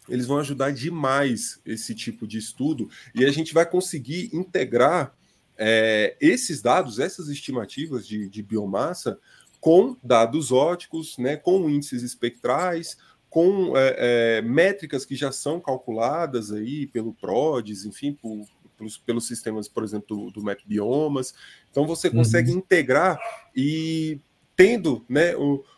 eles 0.07 0.25
vão 0.25 0.37
ajudar 0.37 0.71
demais 0.71 1.59
esse 1.65 1.93
tipo 1.93 2.25
de 2.25 2.37
estudo 2.37 2.89
e 3.13 3.25
a 3.25 3.31
gente 3.31 3.53
vai 3.53 3.69
conseguir 3.69 4.29
integrar 4.33 5.13
é, 5.57 6.15
esses 6.21 6.61
dados, 6.61 6.99
essas 6.99 7.27
estimativas 7.29 8.07
de, 8.07 8.29
de, 8.29 8.43
biomassa, 8.43 9.19
com 9.59 9.95
dados 10.03 10.51
óticos, 10.51 11.17
né, 11.17 11.35
com 11.35 11.69
índices 11.69 12.03
espectrais, 12.03 12.97
com 13.29 13.77
é, 13.77 13.95
é, 13.97 14.41
métricas 14.41 15.05
que 15.05 15.15
já 15.15 15.31
são 15.31 15.59
calculadas 15.59 16.51
aí 16.51 16.87
pelo 16.87 17.13
PRODES, 17.13 17.85
enfim, 17.85 18.13
por, 18.13 18.45
pelos, 18.77 18.97
pelos 18.97 19.27
sistemas, 19.27 19.67
por 19.67 19.83
exemplo, 19.83 20.07
do, 20.07 20.31
do 20.31 20.43
Map 20.43 20.59
Biomas. 20.65 21.33
Então 21.69 21.85
você 21.85 22.09
consegue 22.09 22.51
uhum. 22.51 22.59
integrar 22.59 23.19
e 23.55 24.19
tendo 24.55 25.05
né, 25.09 25.33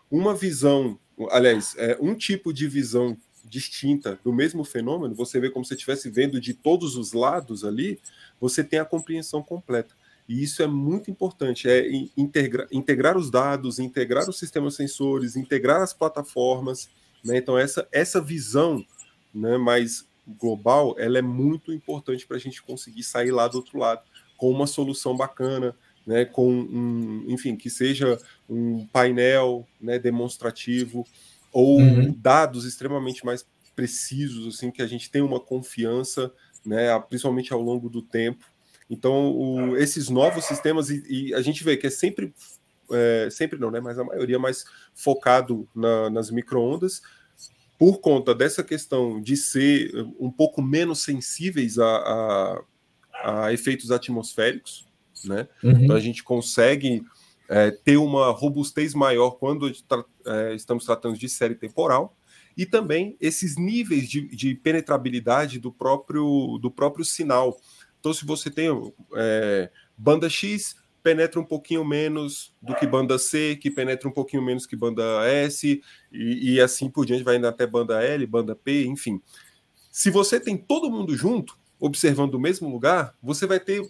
uma 0.10 0.36
visão, 0.36 0.98
aliás, 1.32 1.76
é, 1.78 1.98
um 2.00 2.16
tipo 2.16 2.54
de 2.54 2.68
visão 2.68 3.18
distinta 3.44 4.20
do 4.24 4.32
mesmo 4.32 4.64
fenômeno, 4.64 5.16
você 5.16 5.40
vê 5.40 5.50
como 5.50 5.66
se 5.66 5.74
estivesse 5.74 6.10
vendo 6.10 6.40
de 6.40 6.54
todos 6.54 6.96
os 6.96 7.14
lados 7.14 7.66
ali, 7.66 8.00
você 8.40 8.64
tem 8.64 8.80
a 8.80 8.86
compreensão 8.86 9.42
completa. 9.42 9.96
E 10.30 10.44
isso 10.44 10.62
é 10.62 10.68
muito 10.68 11.10
importante, 11.10 11.68
é 11.68 11.84
integrar, 12.16 12.68
integrar 12.72 13.18
os 13.18 13.32
dados, 13.32 13.80
integrar 13.80 14.30
os 14.30 14.38
sistemas 14.38 14.76
sensores, 14.76 15.36
integrar 15.36 15.82
as 15.82 15.92
plataformas. 15.92 16.88
Né? 17.26 17.38
Então, 17.38 17.58
essa, 17.58 17.88
essa 17.92 18.22
visão 18.22 18.86
né, 19.34 19.58
mais 19.58 20.06
global, 20.40 20.96
ela 21.00 21.18
é 21.18 21.22
muito 21.24 21.74
importante 21.74 22.28
para 22.28 22.38
a 22.38 22.40
gente 22.40 22.62
conseguir 22.62 23.02
sair 23.02 23.32
lá 23.32 23.48
do 23.48 23.58
outro 23.58 23.80
lado 23.80 24.02
com 24.38 24.52
uma 24.52 24.68
solução 24.68 25.18
bacana, 25.18 25.76
né, 26.06 26.26
com 26.26 26.50
um, 26.50 27.26
enfim, 27.28 27.56
que 27.56 27.70
seja 27.70 28.20
um 28.48 28.86
painel 28.86 29.68
né, 29.82 29.98
demonstrativo, 29.98 31.06
ou 31.52 31.80
uhum. 31.80 32.14
dados 32.18 32.66
extremamente 32.66 33.26
mais 33.26 33.46
precisos, 33.76 34.56
assim, 34.56 34.70
que 34.70 34.82
a 34.82 34.88
gente 34.88 35.10
tem 35.10 35.22
uma 35.22 35.40
confiança, 35.40 36.32
né, 36.64 36.98
principalmente 37.10 37.52
ao 37.52 37.62
longo 37.62 37.90
do 37.90 38.02
tempo. 38.02 38.46
Então, 38.90 39.32
o, 39.32 39.78
esses 39.78 40.10
novos 40.10 40.46
sistemas, 40.46 40.90
e, 40.90 41.04
e, 41.08 41.34
a 41.34 41.42
gente 41.42 41.64
vê 41.64 41.78
que 41.78 41.88
é 41.88 41.90
sempre, 41.90 42.34
é, 42.92 43.30
sempre 43.30 43.60
não, 43.60 43.70
né, 43.70 43.80
mas 43.80 44.00
a 44.00 44.04
maioria 44.04 44.40
mais 44.40 44.66
focado 44.96 45.68
na, 45.76 46.10
nas 46.10 46.32
microondas, 46.32 47.02
por 47.78 48.00
conta 48.02 48.36
dessa 48.36 48.64
questão 48.64 49.22
de 49.22 49.38
ser 49.38 49.92
um 50.20 50.30
pouco 50.30 50.62
menos 50.62 51.04
sensíveis 51.04 51.80
a, 51.80 51.86
a, 51.86 53.44
a 53.46 53.54
efeitos 53.54 53.90
atmosféricos, 53.90 54.86
né? 55.24 55.48
Uhum. 55.64 55.84
Então 55.84 55.96
a 55.96 56.00
gente 56.00 56.22
consegue 56.22 57.06
é, 57.48 57.72
ter 57.72 57.96
uma 57.96 58.32
robustez 58.32 58.94
maior 58.94 59.32
quando 59.32 59.72
tra 59.84 60.04
é, 60.26 60.54
estamos 60.56 60.86
tratando 60.86 61.18
de 61.18 61.30
série 61.30 61.56
temporal 61.56 62.16
e 62.56 62.66
também 62.66 63.16
esses 63.22 63.56
níveis 63.56 64.10
de, 64.10 64.28
de, 64.28 64.54
penetrabilidade 64.54 65.60
do 65.60 65.72
próprio, 65.72 66.60
do 66.62 66.70
próprio 66.70 67.06
sinal. 67.06 67.58
Então, 68.00 68.14
se 68.14 68.26
você 68.26 68.50
tem 68.50 68.70
é, 69.16 69.70
banda 69.98 70.30
X, 70.30 70.76
penetra 71.04 71.40
um 71.40 71.46
pouquinho 71.46 71.84
menos 71.84 72.54
do 72.62 72.76
que 72.76 72.86
banda 72.86 73.18
C, 73.18 73.58
que 73.62 73.72
penetra 73.72 74.08
um 74.08 74.12
pouquinho 74.12 74.44
menos 74.44 74.66
que 74.66 74.76
banda 74.76 75.04
S, 75.26 75.82
e, 76.12 76.54
e 76.54 76.62
assim 76.62 76.90
por 76.90 77.06
diante, 77.06 77.24
vai 77.24 77.38
indo 77.38 77.48
até 77.48 77.66
banda 77.66 78.04
L, 78.04 78.26
banda 78.26 78.56
P, 78.56 78.86
enfim. 78.86 79.22
Se 79.92 80.10
você 80.10 80.40
tem 80.40 80.58
todo 80.58 80.92
mundo 80.92 81.16
junto, 81.16 81.58
observando 81.80 82.36
o 82.36 82.40
mesmo 82.40 82.70
lugar, 82.70 83.16
você 83.22 83.46
vai 83.48 83.60
ter 83.60 83.82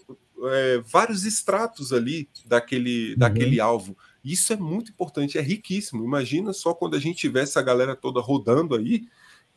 é, 0.43 0.81
vários 0.85 1.25
extratos 1.25 1.91
ali 1.91 2.29
daquele, 2.45 3.11
uhum. 3.11 3.19
daquele 3.19 3.59
alvo. 3.59 3.97
Isso 4.23 4.53
é 4.53 4.55
muito 4.55 4.91
importante, 4.91 5.37
é 5.37 5.41
riquíssimo. 5.41 6.03
Imagina 6.03 6.53
só 6.53 6.73
quando 6.73 6.95
a 6.95 6.99
gente 6.99 7.17
tivesse 7.17 7.57
a 7.57 7.61
galera 7.61 7.95
toda 7.95 8.21
rodando 8.21 8.75
aí 8.75 9.07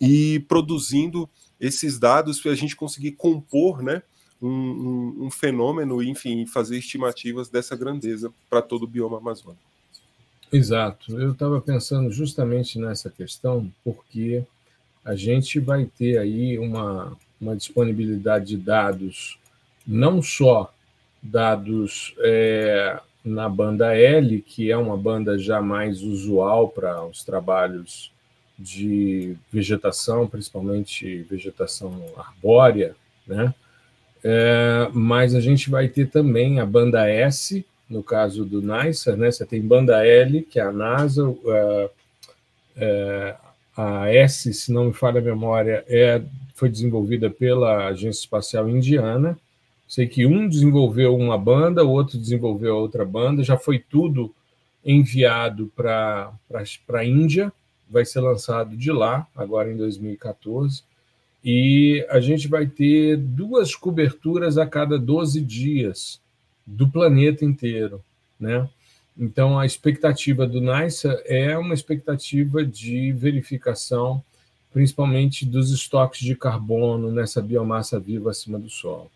e 0.00 0.40
produzindo 0.48 1.28
esses 1.60 1.98
dados 1.98 2.40
para 2.40 2.52
a 2.52 2.54
gente 2.54 2.74
conseguir 2.74 3.12
compor 3.12 3.82
né, 3.82 4.02
um, 4.42 4.48
um, 4.48 5.26
um 5.26 5.30
fenômeno, 5.30 6.02
enfim, 6.02 6.44
fazer 6.46 6.76
estimativas 6.76 7.48
dessa 7.48 7.76
grandeza 7.76 8.32
para 8.50 8.60
todo 8.60 8.82
o 8.82 8.88
bioma 8.88 9.18
amazônico. 9.18 9.62
Exato. 10.52 11.18
Eu 11.18 11.32
estava 11.32 11.60
pensando 11.60 12.10
justamente 12.10 12.78
nessa 12.78 13.08
questão, 13.08 13.72
porque 13.82 14.44
a 15.04 15.14
gente 15.14 15.58
vai 15.58 15.86
ter 15.86 16.18
aí 16.18 16.58
uma, 16.58 17.16
uma 17.40 17.56
disponibilidade 17.56 18.46
de 18.46 18.56
dados, 18.56 19.38
não 19.86 20.20
só 20.20 20.72
dados 21.22 22.14
é, 22.18 23.00
na 23.24 23.48
banda 23.48 23.96
L, 23.96 24.42
que 24.42 24.70
é 24.70 24.76
uma 24.76 24.96
banda 24.96 25.38
já 25.38 25.62
mais 25.62 26.02
usual 26.02 26.68
para 26.68 27.04
os 27.04 27.24
trabalhos 27.24 28.12
de 28.58 29.36
vegetação, 29.50 30.26
principalmente 30.26 31.22
vegetação 31.22 32.04
arbórea, 32.16 32.94
né? 33.26 33.54
É, 34.24 34.88
mas 34.92 35.34
a 35.34 35.40
gente 35.40 35.68
vai 35.68 35.88
ter 35.88 36.08
também 36.08 36.60
a 36.60 36.66
banda 36.66 37.08
S, 37.08 37.64
no 37.88 38.02
caso 38.02 38.44
do 38.44 38.62
NICER, 38.62 39.16
né? 39.16 39.30
Você 39.30 39.44
tem 39.44 39.60
banda 39.60 40.06
L, 40.06 40.42
que 40.42 40.60
é 40.60 40.62
a 40.62 40.72
NASA, 40.72 41.34
é, 41.46 41.90
é, 42.76 43.36
a 43.76 44.12
S, 44.12 44.52
se 44.54 44.72
não 44.72 44.86
me 44.86 44.92
falha 44.92 45.20
a 45.20 45.24
memória, 45.24 45.84
é, 45.88 46.22
foi 46.54 46.68
desenvolvida 46.68 47.28
pela 47.28 47.88
Agência 47.88 48.20
Espacial 48.20 48.68
Indiana. 48.68 49.38
Sei 49.88 50.06
que 50.06 50.24
um 50.24 50.48
desenvolveu 50.48 51.16
uma 51.16 51.36
banda, 51.36 51.84
o 51.84 51.90
outro 51.90 52.18
desenvolveu 52.18 52.76
outra 52.76 53.04
banda, 53.04 53.42
já 53.42 53.58
foi 53.58 53.78
tudo 53.78 54.32
enviado 54.84 55.70
para 55.76 56.32
a 56.94 57.04
Índia, 57.04 57.52
vai 57.90 58.04
ser 58.04 58.20
lançado 58.20 58.76
de 58.76 58.90
lá, 58.90 59.26
agora 59.36 59.70
em 59.70 59.76
2014. 59.76 60.82
E 61.44 62.06
a 62.08 62.20
gente 62.20 62.46
vai 62.46 62.66
ter 62.66 63.16
duas 63.16 63.74
coberturas 63.74 64.58
a 64.58 64.66
cada 64.66 64.98
12 64.98 65.40
dias 65.40 66.20
do 66.66 66.88
planeta 66.88 67.44
inteiro, 67.44 68.00
né? 68.38 68.68
Então, 69.18 69.58
a 69.58 69.66
expectativa 69.66 70.46
do 70.46 70.60
NICE 70.60 71.08
é 71.26 71.58
uma 71.58 71.74
expectativa 71.74 72.64
de 72.64 73.12
verificação, 73.12 74.22
principalmente 74.72 75.44
dos 75.44 75.70
estoques 75.70 76.20
de 76.20 76.34
carbono 76.34 77.10
nessa 77.10 77.42
biomassa 77.42 78.00
viva 78.00 78.30
acima 78.30 78.58
do 78.58 78.70
solo. 78.70 79.10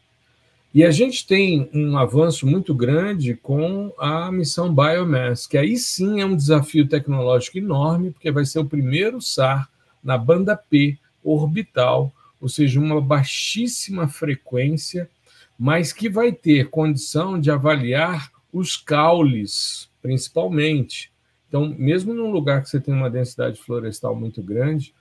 E 0.74 0.84
a 0.84 0.90
gente 0.90 1.26
tem 1.26 1.70
um 1.72 1.96
avanço 1.96 2.46
muito 2.46 2.74
grande 2.74 3.34
com 3.34 3.90
a 3.98 4.30
missão 4.30 4.74
Biomass, 4.74 5.46
que 5.46 5.56
aí 5.56 5.78
sim 5.78 6.20
é 6.20 6.26
um 6.26 6.36
desafio 6.36 6.86
tecnológico 6.86 7.56
enorme, 7.56 8.10
porque 8.10 8.30
vai 8.30 8.44
ser 8.44 8.58
o 8.58 8.66
primeiro 8.66 9.22
SAR 9.22 9.70
na 10.04 10.18
banda 10.18 10.54
P 10.54 10.98
orbital, 11.24 12.12
ou 12.46 12.48
seja, 12.48 12.78
uma 12.78 13.00
baixíssima 13.00 14.06
frequência, 14.06 15.11
mas 15.59 15.92
que 15.92 16.09
vai 16.09 16.30
ter 16.30 16.70
condição 16.70 17.40
de 17.40 17.50
avaliar 17.50 18.30
os 18.52 18.76
caules, 18.76 19.88
principalmente. 20.00 21.11
Então, 21.48 21.74
mesmo 21.76 22.14
num 22.14 22.30
lugar 22.30 22.62
que 22.62 22.70
você 22.70 22.78
tem 22.78 22.94
uma 22.94 23.11
densidade 23.11 23.61
florestal 23.61 24.14
muito 24.14 24.40
grande, 24.44 24.94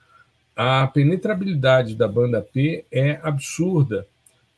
a 0.56 0.88
penetrabilidade 0.88 1.94
da 1.96 2.08
banda 2.08 2.42
P 2.42 2.84
é 2.92 3.20
absurda. 3.22 4.08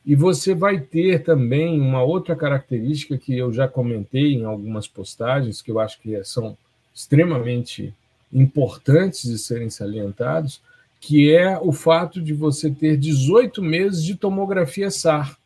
E 0.02 0.14
você 0.14 0.54
vai 0.54 0.80
ter 0.80 1.22
também 1.22 1.78
uma 1.78 2.02
outra 2.02 2.34
característica 2.34 3.18
que 3.18 3.36
eu 3.36 3.52
já 3.52 3.68
comentei 3.68 4.32
em 4.32 4.46
algumas 4.46 4.88
postagens, 4.88 5.60
que 5.60 5.70
eu 5.70 5.78
acho 5.78 6.00
que 6.00 6.24
são 6.24 6.56
extremamente 6.94 7.92
importantes 8.32 9.28
de 9.28 9.36
serem 9.36 9.68
salientados, 9.68 10.62
que 11.00 11.34
é 11.34 11.58
o 11.58 11.72
fato 11.72 12.20
de 12.20 12.32
você 12.32 12.70
ter 12.70 12.96
18 12.96 13.62
meses 13.62 14.02
de 14.04 14.14
tomografia 14.14 14.90
SAR. 14.90 15.38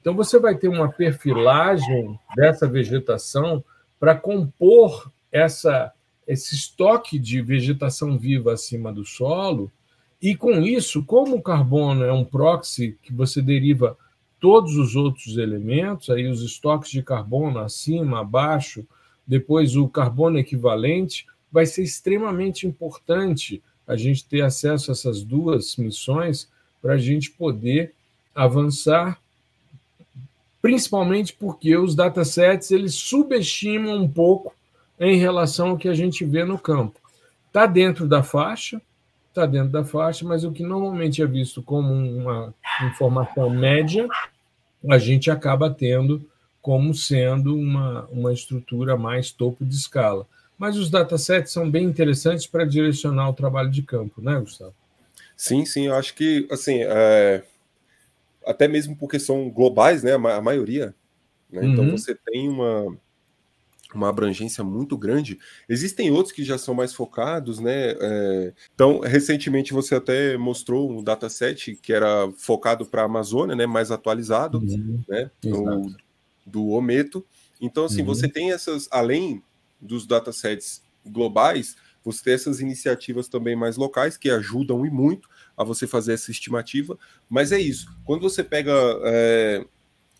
Então, 0.00 0.14
você 0.14 0.38
vai 0.38 0.54
ter 0.56 0.68
uma 0.68 0.90
perfilagem 0.90 2.18
dessa 2.36 2.66
vegetação 2.66 3.64
para 3.98 4.14
compor 4.14 5.10
essa, 5.32 5.92
esse 6.26 6.54
estoque 6.54 7.18
de 7.18 7.42
vegetação 7.42 8.18
viva 8.18 8.52
acima 8.52 8.92
do 8.92 9.04
solo, 9.04 9.70
e 10.20 10.34
com 10.34 10.62
isso, 10.62 11.04
como 11.04 11.36
o 11.36 11.42
carbono 11.42 12.04
é 12.04 12.12
um 12.12 12.24
proxy 12.24 12.98
que 13.02 13.12
você 13.12 13.40
deriva 13.40 13.96
todos 14.40 14.76
os 14.76 14.96
outros 14.96 15.36
elementos, 15.36 16.10
aí 16.10 16.26
os 16.26 16.42
estoques 16.42 16.90
de 16.90 17.02
carbono 17.02 17.60
acima, 17.60 18.20
abaixo, 18.20 18.86
depois 19.26 19.76
o 19.76 19.88
carbono 19.88 20.38
equivalente, 20.38 21.26
vai 21.50 21.66
ser 21.66 21.82
extremamente 21.82 22.66
importante 22.66 23.62
a 23.88 23.96
gente 23.96 24.24
ter 24.26 24.42
acesso 24.42 24.90
a 24.90 24.92
essas 24.92 25.22
duas 25.22 25.76
missões 25.76 26.46
para 26.80 26.94
a 26.94 26.98
gente 26.98 27.30
poder 27.30 27.94
avançar, 28.34 29.18
principalmente 30.60 31.32
porque 31.32 31.76
os 31.76 31.94
datasets 31.94 32.70
eles 32.70 32.94
subestimam 32.94 33.96
um 33.96 34.08
pouco 34.08 34.54
em 35.00 35.16
relação 35.16 35.70
ao 35.70 35.78
que 35.78 35.88
a 35.88 35.94
gente 35.94 36.24
vê 36.24 36.44
no 36.44 36.58
campo. 36.58 37.00
Está 37.46 37.64
dentro 37.64 38.06
da 38.06 38.22
faixa, 38.22 38.80
está 39.28 39.46
dentro 39.46 39.70
da 39.70 39.84
faixa, 39.84 40.24
mas 40.24 40.44
o 40.44 40.52
que 40.52 40.62
normalmente 40.62 41.22
é 41.22 41.26
visto 41.26 41.62
como 41.62 41.92
uma 41.92 42.54
informação 42.82 43.48
média, 43.48 44.06
a 44.88 44.98
gente 44.98 45.30
acaba 45.30 45.70
tendo 45.70 46.22
como 46.60 46.92
sendo 46.94 47.56
uma, 47.56 48.04
uma 48.12 48.32
estrutura 48.32 48.96
mais 48.96 49.30
topo 49.30 49.64
de 49.64 49.74
escala. 49.74 50.26
Mas 50.58 50.76
os 50.76 50.90
datasets 50.90 51.52
são 51.52 51.70
bem 51.70 51.84
interessantes 51.84 52.46
para 52.46 52.64
direcionar 52.64 53.30
o 53.30 53.34
trabalho 53.34 53.70
de 53.70 53.82
campo, 53.82 54.20
né, 54.20 54.38
Gustavo? 54.40 54.74
Sim, 55.36 55.64
sim, 55.64 55.86
eu 55.86 55.94
acho 55.94 56.14
que, 56.14 56.48
assim, 56.50 56.80
é... 56.82 57.44
até 58.44 58.66
mesmo 58.66 58.96
porque 58.96 59.20
são 59.20 59.48
globais, 59.48 60.02
né, 60.02 60.14
a 60.14 60.42
maioria, 60.42 60.94
né? 61.50 61.64
Então 61.64 61.84
uhum. 61.84 61.96
você 61.96 62.14
tem 62.14 62.48
uma, 62.48 62.98
uma 63.94 64.08
abrangência 64.08 64.62
muito 64.62 64.96
grande. 64.98 65.38
Existem 65.68 66.10
outros 66.10 66.32
que 66.32 66.44
já 66.44 66.58
são 66.58 66.74
mais 66.74 66.92
focados, 66.92 67.58
né? 67.58 67.92
É, 68.00 68.52
então, 68.74 69.00
recentemente 69.00 69.72
você 69.72 69.94
até 69.94 70.36
mostrou 70.36 70.90
um 70.90 71.02
dataset 71.02 71.76
que 71.76 71.92
era 71.92 72.30
focado 72.36 72.84
para 72.84 73.02
a 73.02 73.06
Amazônia, 73.06 73.56
né? 73.56 73.66
Mais 73.66 73.90
atualizado, 73.90 74.58
uhum. 74.58 75.02
né? 75.08 75.30
Do, 75.40 75.96
do 76.44 76.68
Ometo. 76.68 77.24
Então, 77.60 77.84
assim, 77.84 78.00
uhum. 78.00 78.06
você 78.06 78.28
tem 78.28 78.52
essas, 78.52 78.88
além 78.90 79.42
dos 79.80 80.06
datasets 80.06 80.82
globais, 81.04 81.76
você 82.04 82.24
tem 82.24 82.34
essas 82.34 82.60
iniciativas 82.60 83.28
também 83.28 83.54
mais 83.54 83.76
locais 83.76 84.16
que 84.16 84.30
ajudam 84.30 84.84
e 84.86 84.90
muito 84.90 85.28
a 85.56 85.64
você 85.64 85.86
fazer 85.86 86.14
essa 86.14 86.30
estimativa. 86.30 86.98
Mas 87.28 87.52
é 87.52 87.58
isso. 87.58 87.86
Quando 88.04 88.22
você 88.22 88.42
pega 88.42 88.72
é, 89.04 89.64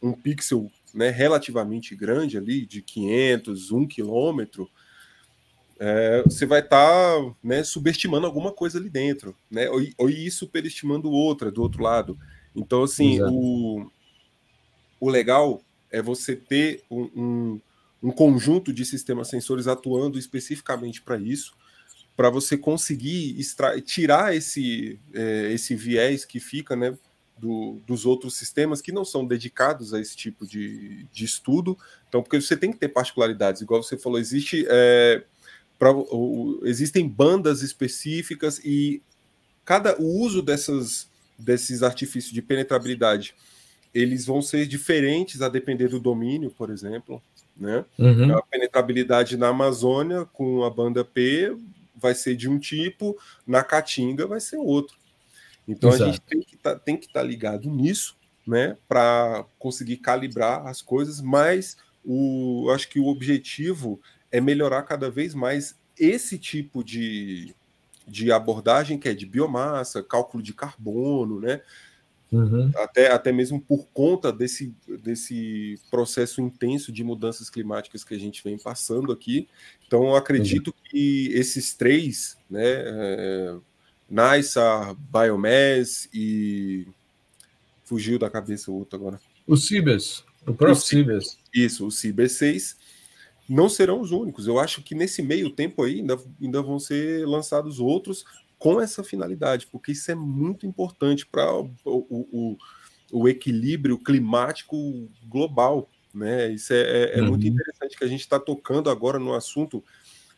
um 0.02 0.12
pixel 0.12 0.70
né, 0.92 1.10
relativamente 1.10 1.94
grande 1.94 2.36
ali, 2.36 2.66
de 2.66 2.82
500, 2.82 3.70
1 3.72 3.86
quilômetro, 3.86 4.68
é, 5.78 6.22
você 6.24 6.44
vai 6.44 6.60
estar 6.60 7.16
tá, 7.16 7.34
né, 7.42 7.62
subestimando 7.62 8.26
alguma 8.26 8.52
coisa 8.52 8.78
ali 8.78 8.90
dentro, 8.90 9.36
né, 9.50 9.70
ou, 9.70 9.80
ou 9.96 10.10
ir 10.10 10.30
superestimando 10.30 11.10
outra 11.10 11.50
do 11.50 11.62
outro 11.62 11.82
lado. 11.82 12.18
Então, 12.54 12.82
assim, 12.82 13.20
o, 13.22 13.88
o 15.00 15.08
legal 15.08 15.62
é 15.90 16.02
você 16.02 16.34
ter 16.34 16.82
um, 16.90 17.02
um, 17.14 17.60
um 18.02 18.10
conjunto 18.10 18.72
de 18.72 18.84
sistemas 18.84 19.28
sensores 19.28 19.66
atuando 19.66 20.18
especificamente 20.18 21.02
para 21.02 21.18
isso, 21.18 21.56
para 22.16 22.30
você 22.30 22.56
conseguir 22.56 23.38
extra 23.38 23.80
tirar 23.80 24.34
esse, 24.34 24.98
é, 25.12 25.52
esse 25.52 25.74
viés 25.74 26.24
que 26.24 26.40
fica, 26.40 26.74
né, 26.74 26.96
do, 27.36 27.80
dos 27.86 28.04
outros 28.04 28.36
sistemas 28.36 28.80
que 28.80 28.90
não 28.90 29.04
são 29.04 29.24
dedicados 29.24 29.94
a 29.94 30.00
esse 30.00 30.16
tipo 30.16 30.46
de, 30.46 31.04
de 31.12 31.24
estudo. 31.24 31.78
Então, 32.08 32.22
porque 32.22 32.40
você 32.40 32.56
tem 32.56 32.72
que 32.72 32.78
ter 32.78 32.88
particularidades, 32.88 33.62
igual 33.62 33.82
você 33.82 33.96
falou, 33.96 34.18
existe 34.18 34.66
é, 34.68 35.22
pra, 35.78 35.92
o, 35.92 36.60
existem 36.64 37.08
bandas 37.08 37.62
específicas 37.62 38.58
e 38.64 39.00
cada 39.64 39.96
o 40.00 40.20
uso 40.20 40.42
dessas, 40.42 41.08
desses 41.38 41.82
artifícios 41.82 42.32
de 42.32 42.42
penetrabilidade 42.42 43.34
eles 43.94 44.26
vão 44.26 44.42
ser 44.42 44.66
diferentes 44.66 45.40
a 45.42 45.48
depender 45.48 45.88
do 45.88 45.98
domínio, 45.98 46.50
por 46.50 46.70
exemplo. 46.70 47.22
Né? 47.58 47.84
Uhum. 47.98 48.36
A 48.36 48.42
penetrabilidade 48.42 49.36
na 49.36 49.48
Amazônia 49.48 50.24
com 50.26 50.64
a 50.64 50.70
banda 50.70 51.04
P 51.04 51.56
vai 51.96 52.14
ser 52.14 52.36
de 52.36 52.48
um 52.48 52.58
tipo, 52.58 53.18
na 53.46 53.64
Caatinga 53.64 54.26
vai 54.26 54.40
ser 54.40 54.56
outro. 54.56 54.96
Então 55.66 55.90
Exato. 55.90 56.04
a 56.04 56.06
gente 56.06 56.20
tem 56.20 56.40
que 56.40 56.56
tá, 56.56 56.80
estar 56.86 57.12
tá 57.12 57.22
ligado 57.22 57.68
nisso, 57.68 58.16
né, 58.46 58.76
para 58.88 59.44
conseguir 59.58 59.98
calibrar 59.98 60.66
as 60.66 60.80
coisas, 60.80 61.20
mas 61.20 61.76
o, 62.04 62.70
acho 62.74 62.88
que 62.88 62.98
o 62.98 63.06
objetivo 63.06 64.00
é 64.32 64.40
melhorar 64.40 64.82
cada 64.84 65.10
vez 65.10 65.34
mais 65.34 65.76
esse 65.98 66.38
tipo 66.38 66.82
de, 66.82 67.54
de 68.06 68.32
abordagem 68.32 68.98
que 68.98 69.08
é 69.08 69.14
de 69.14 69.26
biomassa, 69.26 70.02
cálculo 70.02 70.42
de 70.42 70.54
carbono, 70.54 71.40
né? 71.40 71.60
Uhum. 72.30 72.70
Até, 72.76 73.10
até 73.10 73.32
mesmo 73.32 73.60
por 73.60 73.86
conta 73.86 74.30
desse, 74.30 74.74
desse 75.02 75.80
processo 75.90 76.42
intenso 76.42 76.92
de 76.92 77.02
mudanças 77.02 77.48
climáticas 77.48 78.04
que 78.04 78.14
a 78.14 78.18
gente 78.18 78.44
vem 78.44 78.58
passando 78.58 79.10
aqui. 79.10 79.48
Então, 79.86 80.08
eu 80.08 80.16
acredito 80.16 80.68
uhum. 80.68 80.90
que 80.90 81.28
esses 81.32 81.72
três, 81.72 82.36
né, 82.50 82.60
é, 82.64 83.56
NISA, 84.08 84.96
Biomass 85.12 86.08
e. 86.12 86.86
Fugiu 87.84 88.18
da 88.18 88.28
cabeça 88.28 88.70
o 88.70 88.74
outro 88.74 88.98
agora. 88.98 89.18
O 89.46 89.56
Cibers, 89.56 90.22
o 90.46 90.52
próprio 90.52 90.76
Cibers. 90.76 91.38
Isso, 91.54 91.86
o 91.86 91.90
Cibers 91.90 92.32
6. 92.32 92.76
não 93.48 93.66
serão 93.66 93.98
os 94.02 94.10
únicos. 94.10 94.46
Eu 94.46 94.58
acho 94.58 94.82
que 94.82 94.94
nesse 94.94 95.22
meio 95.22 95.48
tempo 95.48 95.82
aí 95.82 96.00
ainda, 96.00 96.18
ainda 96.38 96.60
vão 96.60 96.78
ser 96.78 97.26
lançados 97.26 97.80
outros 97.80 98.26
com 98.58 98.80
essa 98.80 99.04
finalidade, 99.04 99.66
porque 99.70 99.92
isso 99.92 100.10
é 100.10 100.14
muito 100.14 100.66
importante 100.66 101.26
para 101.26 101.52
o, 101.54 101.70
o, 101.84 102.58
o, 103.12 103.28
equilíbrio 103.28 103.98
climático 103.98 105.08
global. 105.26 105.88
Né? 106.12 106.50
Isso 106.50 106.72
é, 106.72 106.80
é, 106.80 107.18
é 107.18 107.22
uhum. 107.22 107.28
muito 107.28 107.46
interessante 107.46 107.96
que 107.96 108.04
a 108.04 108.08
gente 108.08 108.20
está 108.20 108.40
tocando 108.40 108.90
agora 108.90 109.18
no 109.18 109.34
assunto, 109.34 109.84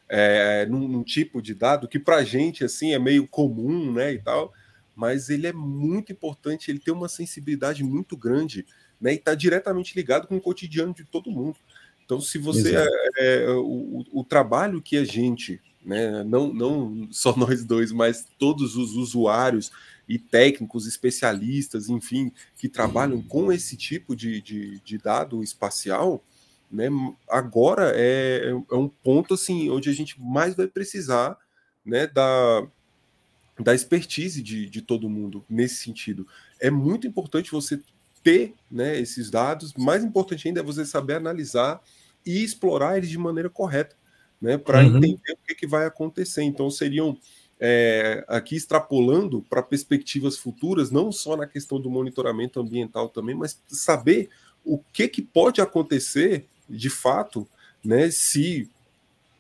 é, 0.09 0.67
num, 0.67 0.87
num, 0.87 1.03
tipo 1.03 1.41
de 1.41 1.55
dado 1.55 1.89
que 1.89 1.99
para 1.99 2.17
a 2.17 2.25
gente 2.25 2.65
assim 2.65 2.93
é 2.93 2.99
meio 2.99 3.27
comum 3.29 3.93
né, 3.93 4.13
e 4.13 4.19
tal, 4.19 4.53
mas 4.95 5.31
ele 5.31 5.47
é 5.47 5.53
muito 5.53 6.13
importante, 6.13 6.71
ele 6.71 6.81
tem 6.81 6.93
uma 6.93 7.09
sensibilidade 7.09 7.83
muito 7.83 8.17
grande 8.17 8.67
né, 9.01 9.13
e 9.13 9.17
está 9.17 9.35
diretamente 9.35 9.95
ligado 9.95 10.27
com 10.27 10.37
o 10.37 10.41
cotidiano 10.41 10.93
de 10.93 11.05
todo 11.05 11.31
mundo. 11.31 11.57
Então, 12.05 12.21
se 12.21 12.39
você 12.39 12.77
é, 12.77 12.87
é, 13.19 13.51
o, 13.51 14.05
o 14.13 14.25
trabalho 14.25 14.83
que 14.83 14.97
a 14.97 15.05
gente, 15.05 15.61
né, 15.85 16.23
não, 16.25 16.53
não 16.53 17.09
só 17.11 17.37
nós 17.37 17.65
dois, 17.65 17.93
mas 17.93 18.27
todos 18.39 18.77
os 18.77 18.95
usuários 18.95 19.71
e 20.09 20.19
técnicos, 20.19 20.87
especialistas, 20.87 21.89
enfim, 21.89 22.33
que 22.57 22.69
trabalham 22.69 23.23
com 23.23 23.53
esse 23.53 23.77
tipo 23.77 24.17
de, 24.17 24.41
de, 24.41 24.81
de 24.81 24.99
dado 24.99 25.43
espacial, 25.43 26.23
né, 26.71 26.89
agora 27.29 27.93
é, 27.95 28.53
é 28.71 28.75
um 28.75 28.89
ponto 28.89 29.35
assim 29.35 29.71
onde 29.71 29.89
a 29.89 29.93
gente 29.93 30.21
mais 30.21 30.55
vai 30.55 30.67
precisar 30.67 31.37
né, 31.85 32.07
da, 32.07 32.67
da 33.59 33.75
expertise 33.75 34.43
de, 34.43 34.69
de 34.69 34.83
todo 34.83 35.09
mundo 35.09 35.45
nesse 35.49 35.77
sentido. 35.77 36.27
É 36.61 36.71
muito 36.71 37.07
importante 37.07 37.51
você 37.51 37.81
ter 38.23 38.55
né, 38.71 38.99
esses 38.99 39.31
dados, 39.31 39.75
mais 39.75 40.05
importante 40.05 40.47
ainda 40.47 40.61
é 40.61 40.65
você 40.65 40.85
saber 40.85 41.15
analisar 41.15 41.83
e 42.25 42.43
explorar 42.45 42.99
eles 42.99 43.09
de 43.09 43.19
maneira 43.19 43.49
correta, 43.49 43.97
né, 44.41 44.57
para 44.57 44.81
uhum. 44.81 44.97
entender 44.97 45.33
o 45.33 45.47
que, 45.47 45.55
que 45.55 45.67
vai 45.67 45.87
acontecer. 45.87 46.43
Então, 46.43 46.71
seriam 46.71 47.17
é, 47.61 48.25
aqui 48.27 48.57
extrapolando 48.57 49.45
para 49.49 49.63
perspectivas 49.63 50.39
futuras, 50.39 50.91
não 50.91 51.13
só 51.13 51.37
na 51.37 51.47
questão 51.47 51.81
do 51.81 51.91
monitoramento 51.91 52.59
ambiental 52.59 53.09
também, 53.09 53.35
mas 53.35 53.61
saber 53.69 54.31
o 54.65 54.79
que, 54.93 55.07
que 55.09 55.21
pode 55.21 55.61
acontecer 55.61 56.47
de 56.69 56.89
fato, 56.89 57.47
né, 57.85 58.11
se 58.11 58.69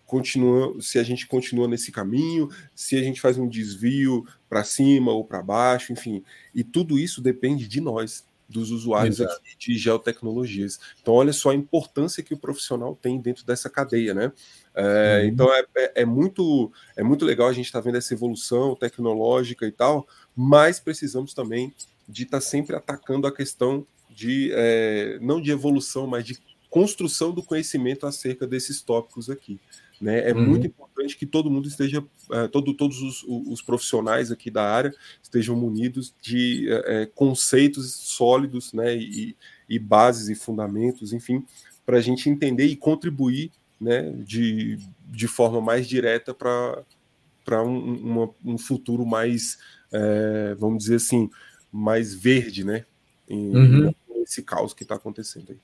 continua, 0.04 0.76
se 0.80 0.98
a 0.98 1.04
gente 1.04 1.26
continua 1.26 1.68
nesse 1.68 1.92
caminho, 1.92 2.50
se 2.74 2.96
a 2.96 3.02
gente 3.02 3.20
faz 3.20 3.38
um 3.38 3.48
desvio 3.48 4.26
para 4.48 4.64
cima 4.64 5.12
ou 5.12 5.24
para 5.24 5.40
baixo, 5.40 5.92
enfim, 5.92 6.24
e 6.52 6.64
tudo 6.64 6.98
isso 6.98 7.22
depende 7.22 7.68
de 7.68 7.80
nós, 7.80 8.24
dos 8.50 8.70
usuários 8.70 9.20
aqui 9.20 9.56
de 9.56 9.78
geotecnologias. 9.78 10.80
Então, 11.00 11.14
olha 11.14 11.32
só 11.32 11.50
a 11.50 11.54
importância 11.54 12.22
que 12.22 12.34
o 12.34 12.38
profissional 12.38 12.98
tem 13.00 13.20
dentro 13.20 13.46
dessa 13.46 13.70
cadeia, 13.70 14.12
né? 14.12 14.32
É, 14.74 15.20
uhum. 15.22 15.28
Então, 15.28 15.54
é, 15.54 15.64
é, 15.76 16.02
é, 16.02 16.04
muito, 16.04 16.72
é 16.96 17.02
muito 17.02 17.24
legal 17.24 17.48
a 17.48 17.52
gente 17.52 17.66
estar 17.66 17.80
tá 17.80 17.84
vendo 17.84 17.96
essa 17.96 18.12
evolução 18.12 18.74
tecnológica 18.74 19.66
e 19.66 19.72
tal, 19.72 20.06
mas 20.34 20.80
precisamos 20.80 21.32
também 21.32 21.72
de 22.08 22.24
estar 22.24 22.38
tá 22.38 22.40
sempre 22.40 22.74
atacando 22.74 23.26
a 23.26 23.34
questão 23.34 23.86
de, 24.10 24.50
é, 24.52 25.18
não 25.20 25.40
de 25.40 25.52
evolução, 25.52 26.06
mas 26.06 26.24
de 26.24 26.38
construção 26.68 27.32
do 27.32 27.42
conhecimento 27.42 28.06
acerca 28.06 28.46
desses 28.46 28.82
tópicos 28.82 29.30
aqui. 29.30 29.60
Né? 30.00 30.30
É 30.30 30.32
uhum. 30.32 30.46
muito 30.46 30.66
importante 30.66 31.16
que 31.16 31.26
todo 31.26 31.50
mundo 31.50 31.68
esteja, 31.68 32.00
uh, 32.00 32.48
todo, 32.50 32.72
todos 32.72 33.02
os, 33.02 33.22
os, 33.22 33.60
profissionais 33.60 34.32
aqui 34.32 34.50
da 34.50 34.64
área 34.64 34.94
estejam 35.22 35.54
munidos 35.54 36.14
de 36.22 36.68
uh, 36.72 37.10
conceitos 37.14 37.92
sólidos 37.92 38.72
né? 38.72 38.96
E, 38.96 39.36
e, 39.68 39.78
bases 39.78 40.30
e 40.30 40.34
fundamentos, 40.34 41.12
enfim, 41.12 41.44
para 41.84 41.98
a 41.98 42.00
gente 42.00 42.30
entender 42.30 42.64
e 42.64 42.76
contribuir 42.76 43.50
né? 43.78 44.10
de, 44.24 44.78
de 45.06 45.28
forma 45.28 45.60
mais 45.60 45.86
direta 45.86 46.32
para 46.32 47.62
um, 47.62 48.32
um 48.42 48.56
futuro 48.56 49.04
mais, 49.04 49.58
uh, 49.92 50.56
vamos 50.56 50.84
dizer 50.84 50.96
assim, 50.96 51.28
mais 51.70 52.14
verde, 52.14 52.64
né? 52.64 52.86
Em, 53.28 53.54
uhum. 53.54 53.94
esse 54.22 54.42
caos 54.42 54.72
que 54.72 54.82
está 54.82 54.94
acontecendo 54.94 55.50
aí. 55.50 55.58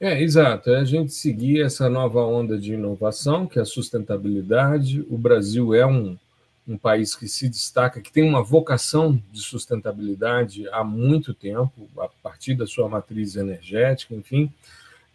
É, 0.00 0.20
exato. 0.20 0.70
É 0.70 0.80
a 0.80 0.84
gente 0.84 1.12
seguir 1.12 1.62
essa 1.62 1.88
nova 1.88 2.24
onda 2.24 2.58
de 2.58 2.74
inovação, 2.74 3.46
que 3.46 3.58
é 3.58 3.62
a 3.62 3.66
sustentabilidade. 3.66 5.04
O 5.08 5.16
Brasil 5.16 5.74
é 5.74 5.86
um, 5.86 6.18
um 6.66 6.76
país 6.76 7.14
que 7.14 7.28
se 7.28 7.48
destaca, 7.48 8.00
que 8.00 8.12
tem 8.12 8.28
uma 8.28 8.42
vocação 8.42 9.20
de 9.30 9.40
sustentabilidade 9.40 10.68
há 10.70 10.82
muito 10.82 11.32
tempo, 11.32 11.88
a 11.98 12.08
partir 12.22 12.54
da 12.54 12.66
sua 12.66 12.88
matriz 12.88 13.36
energética, 13.36 14.14
enfim. 14.14 14.52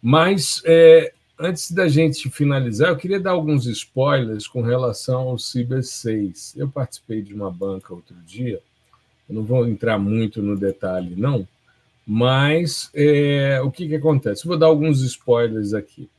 Mas, 0.02 0.62
é, 0.64 1.12
antes 1.38 1.70
da 1.72 1.86
gente 1.86 2.30
finalizar, 2.30 2.88
eu 2.88 2.96
queria 2.96 3.20
dar 3.20 3.32
alguns 3.32 3.66
spoilers 3.66 4.48
com 4.48 4.62
relação 4.62 5.28
ao 5.28 5.38
Ciber 5.38 5.82
6. 5.82 6.54
Eu 6.56 6.68
participei 6.68 7.20
de 7.20 7.34
uma 7.34 7.50
banca 7.50 7.92
outro 7.92 8.16
dia, 8.26 8.60
eu 9.28 9.34
não 9.34 9.44
vou 9.44 9.68
entrar 9.68 9.98
muito 9.98 10.42
no 10.42 10.56
detalhe, 10.56 11.14
não, 11.16 11.46
mas 12.12 12.90
é, 12.92 13.60
o 13.62 13.70
que, 13.70 13.86
que 13.86 13.94
acontece? 13.94 14.44
Vou 14.44 14.58
dar 14.58 14.66
alguns 14.66 15.00
spoilers 15.00 15.72
aqui. 15.72 16.10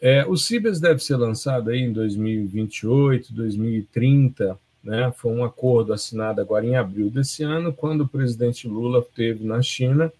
É, 0.00 0.24
o 0.24 0.34
Cibers 0.34 0.80
deve 0.80 1.04
ser 1.04 1.16
lançado 1.16 1.68
aí 1.68 1.80
em 1.80 1.92
2028, 1.92 3.34
2030, 3.34 4.58
né? 4.82 5.12
Foi 5.14 5.30
um 5.30 5.44
acordo 5.44 5.92
assinado 5.92 6.40
agora 6.40 6.64
em 6.64 6.74
abril 6.74 7.10
desse 7.10 7.42
ano, 7.42 7.70
quando 7.70 8.00
o 8.00 8.08
presidente 8.08 8.66
Lula 8.66 9.00
esteve 9.00 9.44
na 9.44 9.60
China, 9.60 10.10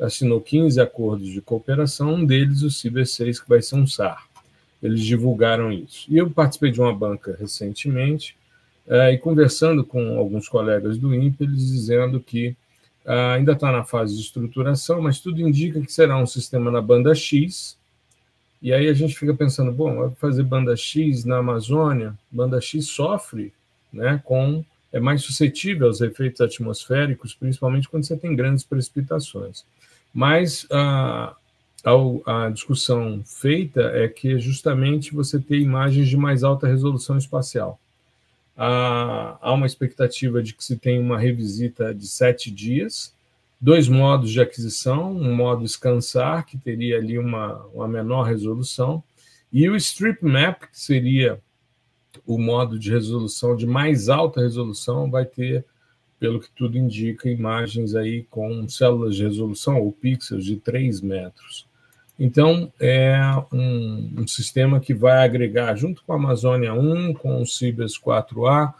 assinou 0.00 0.40
15 0.40 0.80
acordos 0.80 1.28
de 1.28 1.42
cooperação, 1.42 2.14
um 2.14 2.24
deles 2.24 2.62
o 2.62 2.70
Ciber 2.70 3.06
6, 3.06 3.40
que 3.40 3.48
vai 3.50 3.60
ser 3.60 3.74
um 3.74 3.86
SAR. 3.86 4.26
Eles 4.82 5.02
divulgaram 5.02 5.70
isso. 5.70 6.06
E 6.08 6.16
eu 6.16 6.30
participei 6.30 6.70
de 6.70 6.80
uma 6.80 6.94
banca 6.94 7.36
recentemente, 7.38 8.34
é, 8.88 9.12
e 9.12 9.18
conversando 9.18 9.84
com 9.84 10.16
alguns 10.16 10.48
colegas 10.48 10.96
do 10.96 11.14
INPE, 11.14 11.44
eles 11.44 11.70
dizendo 11.70 12.18
que 12.18 12.56
Uh, 13.04 13.34
ainda 13.34 13.52
está 13.52 13.72
na 13.72 13.84
fase 13.84 14.14
de 14.14 14.22
estruturação, 14.22 15.02
mas 15.02 15.18
tudo 15.18 15.40
indica 15.40 15.80
que 15.80 15.92
será 15.92 16.16
um 16.16 16.26
sistema 16.26 16.70
na 16.70 16.80
banda 16.80 17.14
X. 17.14 17.76
E 18.60 18.72
aí 18.72 18.88
a 18.88 18.92
gente 18.92 19.18
fica 19.18 19.34
pensando, 19.34 19.72
bom, 19.72 19.96
vai 19.96 20.10
fazer 20.12 20.44
banda 20.44 20.76
X 20.76 21.24
na 21.24 21.38
Amazônia? 21.38 22.16
Banda 22.30 22.60
X 22.60 22.86
sofre, 22.86 23.52
né, 23.92 24.20
com 24.24 24.64
é 24.92 25.00
mais 25.00 25.22
suscetível 25.22 25.86
aos 25.86 26.02
efeitos 26.02 26.40
atmosféricos, 26.42 27.34
principalmente 27.34 27.88
quando 27.88 28.04
você 28.04 28.16
tem 28.16 28.36
grandes 28.36 28.62
precipitações. 28.62 29.64
Mas 30.12 30.66
a, 30.70 31.34
a, 31.82 32.44
a 32.46 32.50
discussão 32.50 33.22
feita 33.24 33.80
é 33.80 34.06
que 34.06 34.38
justamente 34.38 35.14
você 35.14 35.40
tem 35.40 35.62
imagens 35.62 36.08
de 36.08 36.16
mais 36.16 36.44
alta 36.44 36.66
resolução 36.66 37.16
espacial 37.16 37.80
há 38.64 39.52
uma 39.52 39.66
expectativa 39.66 40.40
de 40.40 40.54
que 40.54 40.62
se 40.62 40.76
tenha 40.76 41.00
uma 41.00 41.18
revisita 41.18 41.92
de 41.92 42.06
sete 42.06 42.48
dias, 42.48 43.12
dois 43.60 43.88
modos 43.88 44.30
de 44.30 44.40
aquisição, 44.40 45.12
um 45.12 45.34
modo 45.34 45.66
scansar, 45.66 46.46
que 46.46 46.56
teria 46.56 46.98
ali 46.98 47.18
uma, 47.18 47.64
uma 47.74 47.88
menor 47.88 48.22
resolução, 48.22 49.02
e 49.52 49.68
o 49.68 49.74
strip 49.76 50.24
map, 50.24 50.62
que 50.70 50.80
seria 50.80 51.40
o 52.24 52.38
modo 52.38 52.78
de 52.78 52.90
resolução 52.90 53.56
de 53.56 53.66
mais 53.66 54.08
alta 54.08 54.40
resolução, 54.40 55.10
vai 55.10 55.24
ter, 55.24 55.64
pelo 56.20 56.38
que 56.38 56.50
tudo 56.54 56.78
indica, 56.78 57.28
imagens 57.28 57.96
aí 57.96 58.22
com 58.30 58.68
células 58.68 59.16
de 59.16 59.24
resolução 59.24 59.80
ou 59.80 59.90
pixels 59.92 60.44
de 60.44 60.56
3 60.56 61.00
metros. 61.00 61.66
Então, 62.18 62.72
é 62.78 63.18
um, 63.52 64.14
um, 64.18 64.26
sistema 64.26 64.78
que 64.78 64.94
vai 64.94 65.24
agregar, 65.24 65.74
junto 65.74 66.04
com 66.04 66.12
a 66.12 66.16
Amazônia 66.16 66.72
1, 66.74 67.14
com 67.14 67.40
o 67.40 67.46
Cibers 67.46 67.98
4A, 67.98 68.74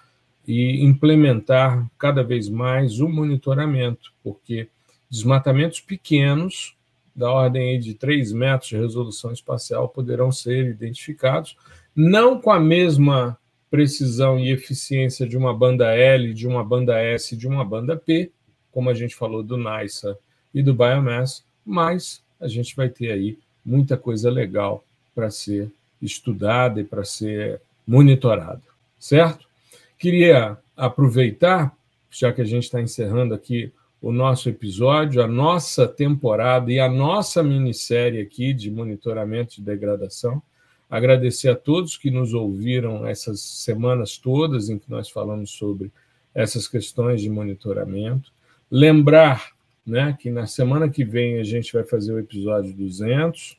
e 0.46 0.84
implementar 0.84 1.88
cada 1.98 2.22
vez 2.22 2.48
mais 2.48 3.00
o 3.00 3.08
monitoramento, 3.08 4.12
porque 4.22 4.68
desmatamentos 5.10 5.80
pequenos, 5.80 6.76
da 7.14 7.30
ordem 7.30 7.78
de 7.78 7.94
3 7.94 8.32
metros 8.32 8.70
de 8.70 8.76
resolução 8.76 9.32
espacial, 9.32 9.88
poderão 9.88 10.32
ser 10.32 10.70
identificados, 10.70 11.56
não 11.94 12.40
com 12.40 12.50
a 12.50 12.58
mesma 12.58 13.38
precisão 13.70 14.38
e 14.38 14.50
eficiência 14.50 15.26
de 15.26 15.36
uma 15.36 15.54
banda 15.54 15.94
L, 15.94 16.32
de 16.34 16.46
uma 16.46 16.64
banda 16.64 16.98
S, 16.98 17.36
de 17.36 17.46
uma 17.46 17.64
banda 17.64 17.96
P, 17.96 18.30
como 18.70 18.90
a 18.90 18.94
gente 18.94 19.14
falou 19.14 19.42
do 19.42 19.56
NISA 19.56 20.18
e 20.54 20.62
do 20.62 20.74
Biomass, 20.74 21.44
mas 21.64 22.22
a 22.42 22.48
gente 22.48 22.74
vai 22.74 22.88
ter 22.88 23.12
aí 23.12 23.38
muita 23.64 23.96
coisa 23.96 24.28
legal 24.28 24.84
para 25.14 25.30
ser 25.30 25.70
estudada 26.00 26.80
e 26.80 26.84
para 26.84 27.04
ser 27.04 27.60
monitorada, 27.86 28.62
certo? 28.98 29.46
Queria 29.98 30.58
aproveitar, 30.76 31.72
já 32.10 32.32
que 32.32 32.42
a 32.42 32.44
gente 32.44 32.64
está 32.64 32.80
encerrando 32.80 33.32
aqui 33.34 33.72
o 34.00 34.10
nosso 34.10 34.48
episódio, 34.48 35.22
a 35.22 35.28
nossa 35.28 35.86
temporada 35.86 36.72
e 36.72 36.80
a 36.80 36.88
nossa 36.88 37.40
minissérie 37.40 38.20
aqui 38.20 38.52
de 38.52 38.68
monitoramento 38.68 39.56
de 39.56 39.62
degradação. 39.62 40.42
Agradecer 40.90 41.50
a 41.50 41.54
todos 41.54 41.96
que 41.96 42.10
nos 42.10 42.34
ouviram 42.34 43.06
essas 43.06 43.40
semanas 43.40 44.18
todas 44.18 44.68
em 44.68 44.78
que 44.78 44.90
nós 44.90 45.08
falamos 45.08 45.52
sobre 45.52 45.92
essas 46.34 46.66
questões 46.66 47.20
de 47.22 47.30
monitoramento. 47.30 48.32
Lembrar 48.68 49.52
né, 49.86 50.16
que 50.18 50.30
na 50.30 50.46
semana 50.46 50.88
que 50.88 51.04
vem 51.04 51.38
a 51.38 51.44
gente 51.44 51.72
vai 51.72 51.84
fazer 51.84 52.12
o 52.12 52.18
episódio 52.18 52.72
200. 52.72 53.58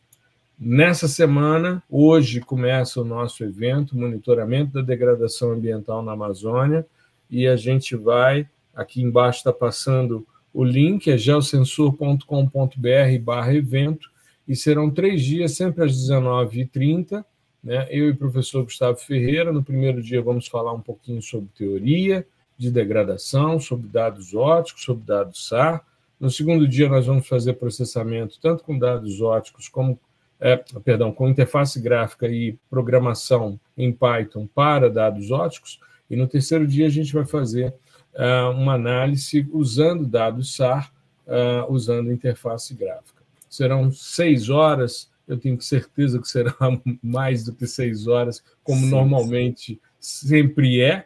Nessa 0.60 1.08
semana, 1.08 1.84
hoje 1.90 2.40
começa 2.40 3.02
o 3.02 3.06
nosso 3.06 3.44
evento, 3.44 3.98
monitoramento 3.98 4.74
da 4.74 4.82
degradação 4.82 5.52
ambiental 5.52 6.02
na 6.02 6.14
Amazônia, 6.14 6.86
e 7.30 7.48
a 7.48 7.56
gente 7.56 7.96
vai, 7.96 8.48
aqui 8.74 9.02
embaixo 9.02 9.40
está 9.40 9.52
passando 9.52 10.26
o 10.54 10.64
link, 10.64 11.10
é 11.10 11.18
geosensor.com.br 11.18 13.20
barra 13.22 13.54
evento, 13.54 14.10
e 14.48 14.56
serão 14.56 14.90
três 14.90 15.24
dias, 15.24 15.54
sempre 15.54 15.84
às 15.84 15.94
19h30, 15.94 17.26
né? 17.64 17.88
eu 17.90 18.08
e 18.08 18.12
o 18.12 18.16
professor 18.16 18.64
Gustavo 18.64 18.98
Ferreira. 18.98 19.52
No 19.52 19.64
primeiro 19.64 20.02
dia 20.02 20.22
vamos 20.22 20.48
falar 20.48 20.74
um 20.74 20.82
pouquinho 20.82 21.22
sobre 21.22 21.50
teoria 21.58 22.26
de 22.58 22.70
degradação, 22.70 23.60
sobre 23.60 23.88
dados 23.88 24.36
óticos, 24.36 24.84
sobre 24.84 25.06
dados 25.06 25.48
SAR. 25.48 25.84
No 26.24 26.32
segundo 26.32 26.66
dia 26.66 26.88
nós 26.88 27.06
vamos 27.06 27.28
fazer 27.28 27.52
processamento 27.56 28.40
tanto 28.40 28.64
com 28.64 28.80
dados 28.80 29.20
óticos 29.20 29.68
como 29.68 30.00
é, 30.40 30.56
perdão, 30.82 31.12
com 31.12 31.28
interface 31.28 31.82
gráfica 31.82 32.30
e 32.30 32.58
programação 32.70 33.60
em 33.76 33.92
Python 33.92 34.48
para 34.48 34.90
dados 34.90 35.32
óticos. 35.32 35.82
E 36.10 36.16
no 36.16 36.26
terceiro 36.26 36.66
dia 36.66 36.88
a 36.88 36.90
gente 36.90 37.14
vai 37.14 37.26
fazer 37.26 37.76
uh, 38.14 38.52
uma 38.52 38.76
análise 38.76 39.46
usando 39.52 40.08
dados 40.08 40.56
SAR, 40.56 40.94
uh, 41.28 41.70
usando 41.70 42.10
interface 42.10 42.74
gráfica. 42.74 43.22
Serão 43.50 43.92
seis 43.92 44.50
horas, 44.50 45.12
eu 45.28 45.38
tenho 45.38 45.60
certeza 45.60 46.22
que 46.22 46.28
será 46.30 46.56
mais 47.04 47.44
do 47.44 47.54
que 47.54 47.68
seis 47.68 48.08
horas, 48.08 48.42
como 48.64 48.80
sim, 48.80 48.90
normalmente 48.90 49.74
sim. 49.74 49.80
sempre 50.00 50.80
é, 50.80 51.06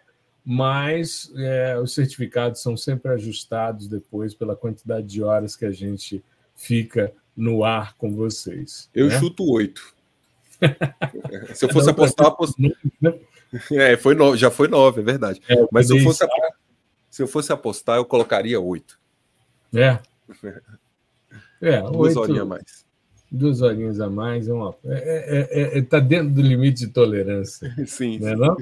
mas 0.50 1.30
é, 1.36 1.78
os 1.78 1.94
certificados 1.94 2.62
são 2.62 2.78
sempre 2.78 3.12
ajustados 3.12 3.86
depois 3.86 4.34
pela 4.34 4.56
quantidade 4.56 5.06
de 5.06 5.22
horas 5.22 5.58
que 5.58 5.66
a 5.66 5.72
gente 5.72 6.24
fica 6.56 7.12
no 7.36 7.66
ar 7.66 7.98
com 7.98 8.16
vocês. 8.16 8.90
Eu 8.96 9.10
né? 9.10 9.20
chuto 9.20 9.44
oito. 9.44 9.94
se 11.54 11.66
eu 11.66 11.70
fosse 11.70 11.90
apostar, 11.90 12.28
apost... 12.28 12.56
é, 13.74 13.98
foi 13.98 14.16
no... 14.16 14.38
já 14.38 14.50
foi 14.50 14.70
nove, 14.70 15.02
é 15.02 15.04
verdade. 15.04 15.42
É, 15.50 15.68
Mas 15.70 15.88
se 15.88 15.98
eu, 15.98 16.02
fosse 16.02 16.26
se 17.10 17.22
eu 17.22 17.28
fosse 17.28 17.52
apostar, 17.52 17.98
eu 17.98 18.06
colocaria 18.06 18.58
oito. 18.58 18.98
É. 19.76 20.00
É, 21.60 21.82
duas 21.82 22.16
oito... 22.16 22.20
horinhas 22.20 22.44
a 22.44 22.46
mais. 22.46 22.87
Duas 23.30 23.62
horinhas 23.62 24.00
a 24.00 24.10
mais 24.10 24.48
é 24.48 24.54
uma. 24.54 24.70
Está 24.70 24.94
é, 24.94 25.48
é, 25.52 25.78
é, 25.78 25.82
tá 25.82 26.00
dentro 26.00 26.34
do 26.34 26.42
limite 26.42 26.86
de 26.86 26.88
tolerância. 26.88 27.74
Sim. 27.86 28.20
Não 28.20 28.28
é 28.30 28.36
não? 28.38 28.58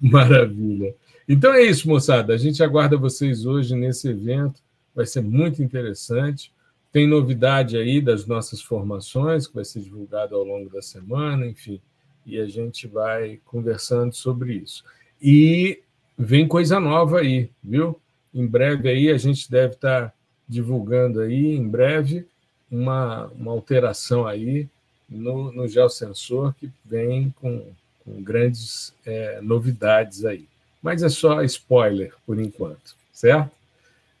Maravilha. 0.00 0.94
Então 1.28 1.52
é 1.54 1.62
isso, 1.62 1.88
moçada. 1.88 2.34
A 2.34 2.36
gente 2.36 2.62
aguarda 2.62 2.96
vocês 2.96 3.46
hoje 3.46 3.74
nesse 3.74 4.08
evento. 4.08 4.60
Vai 4.94 5.06
ser 5.06 5.22
muito 5.22 5.62
interessante. 5.62 6.52
Tem 6.94 7.08
novidade 7.08 7.76
aí 7.76 8.00
das 8.00 8.24
nossas 8.24 8.60
formações, 8.60 9.48
que 9.48 9.54
vai 9.54 9.64
ser 9.64 9.80
divulgado 9.80 10.36
ao 10.36 10.44
longo 10.44 10.70
da 10.70 10.80
semana, 10.80 11.44
enfim, 11.44 11.80
e 12.24 12.38
a 12.38 12.46
gente 12.46 12.86
vai 12.86 13.40
conversando 13.44 14.14
sobre 14.14 14.54
isso. 14.54 14.84
E 15.20 15.82
vem 16.16 16.46
coisa 16.46 16.78
nova 16.78 17.18
aí, 17.18 17.50
viu? 17.60 18.00
Em 18.32 18.46
breve 18.46 18.88
aí 18.88 19.10
a 19.10 19.18
gente 19.18 19.50
deve 19.50 19.74
estar 19.74 20.14
divulgando 20.48 21.20
aí, 21.20 21.56
em 21.56 21.68
breve, 21.68 22.28
uma, 22.70 23.26
uma 23.28 23.52
alteração 23.52 24.26
aí 24.26 24.68
no, 25.08 25.52
no 25.52 25.68
geosensor 25.68 26.54
que 26.54 26.70
vem 26.84 27.32
com, 27.40 27.66
com 28.04 28.22
grandes 28.22 28.92
é, 29.04 29.40
novidades 29.40 30.24
aí. 30.24 30.46
Mas 30.82 31.02
é 31.02 31.08
só 31.08 31.42
spoiler 31.42 32.14
por 32.26 32.38
enquanto, 32.38 32.94
certo? 33.12 33.50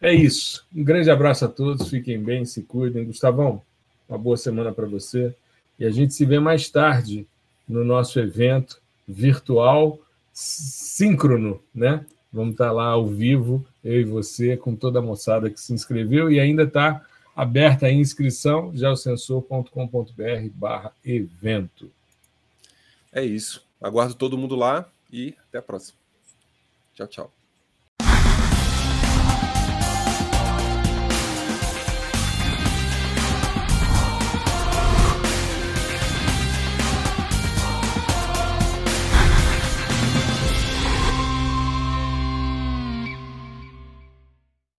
É 0.00 0.12
isso. 0.12 0.64
Um 0.74 0.84
grande 0.84 1.10
abraço 1.10 1.44
a 1.44 1.48
todos. 1.48 1.88
Fiquem 1.88 2.22
bem, 2.22 2.44
se 2.44 2.62
cuidem. 2.62 3.04
Gustavão, 3.04 3.62
uma 4.08 4.18
boa 4.18 4.36
semana 4.36 4.72
para 4.72 4.86
você. 4.86 5.34
E 5.78 5.84
a 5.84 5.90
gente 5.90 6.14
se 6.14 6.24
vê 6.24 6.38
mais 6.38 6.68
tarde 6.68 7.26
no 7.68 7.84
nosso 7.84 8.20
evento 8.20 8.80
virtual 9.06 9.98
síncrono, 10.32 11.60
né? 11.74 12.04
Vamos 12.32 12.52
estar 12.52 12.72
lá 12.72 12.86
ao 12.86 13.06
vivo, 13.06 13.64
eu 13.84 14.00
e 14.00 14.04
você, 14.04 14.56
com 14.56 14.74
toda 14.74 14.98
a 14.98 15.02
moçada 15.02 15.48
que 15.48 15.60
se 15.60 15.72
inscreveu 15.72 16.30
e 16.30 16.40
ainda 16.40 16.64
está 16.64 17.00
aberta 17.34 17.86
a 17.86 17.92
inscrição, 17.92 18.74
já 18.74 18.90
o 18.90 18.96
sensor.com.br 18.96 20.48
barra 20.54 20.92
evento. 21.04 21.90
É 23.12 23.22
isso. 23.22 23.64
Aguardo 23.80 24.14
todo 24.14 24.38
mundo 24.38 24.56
lá 24.56 24.88
e 25.12 25.34
até 25.48 25.58
a 25.58 25.62
próxima. 25.62 25.98
Tchau, 26.94 27.06
tchau. 27.06 27.43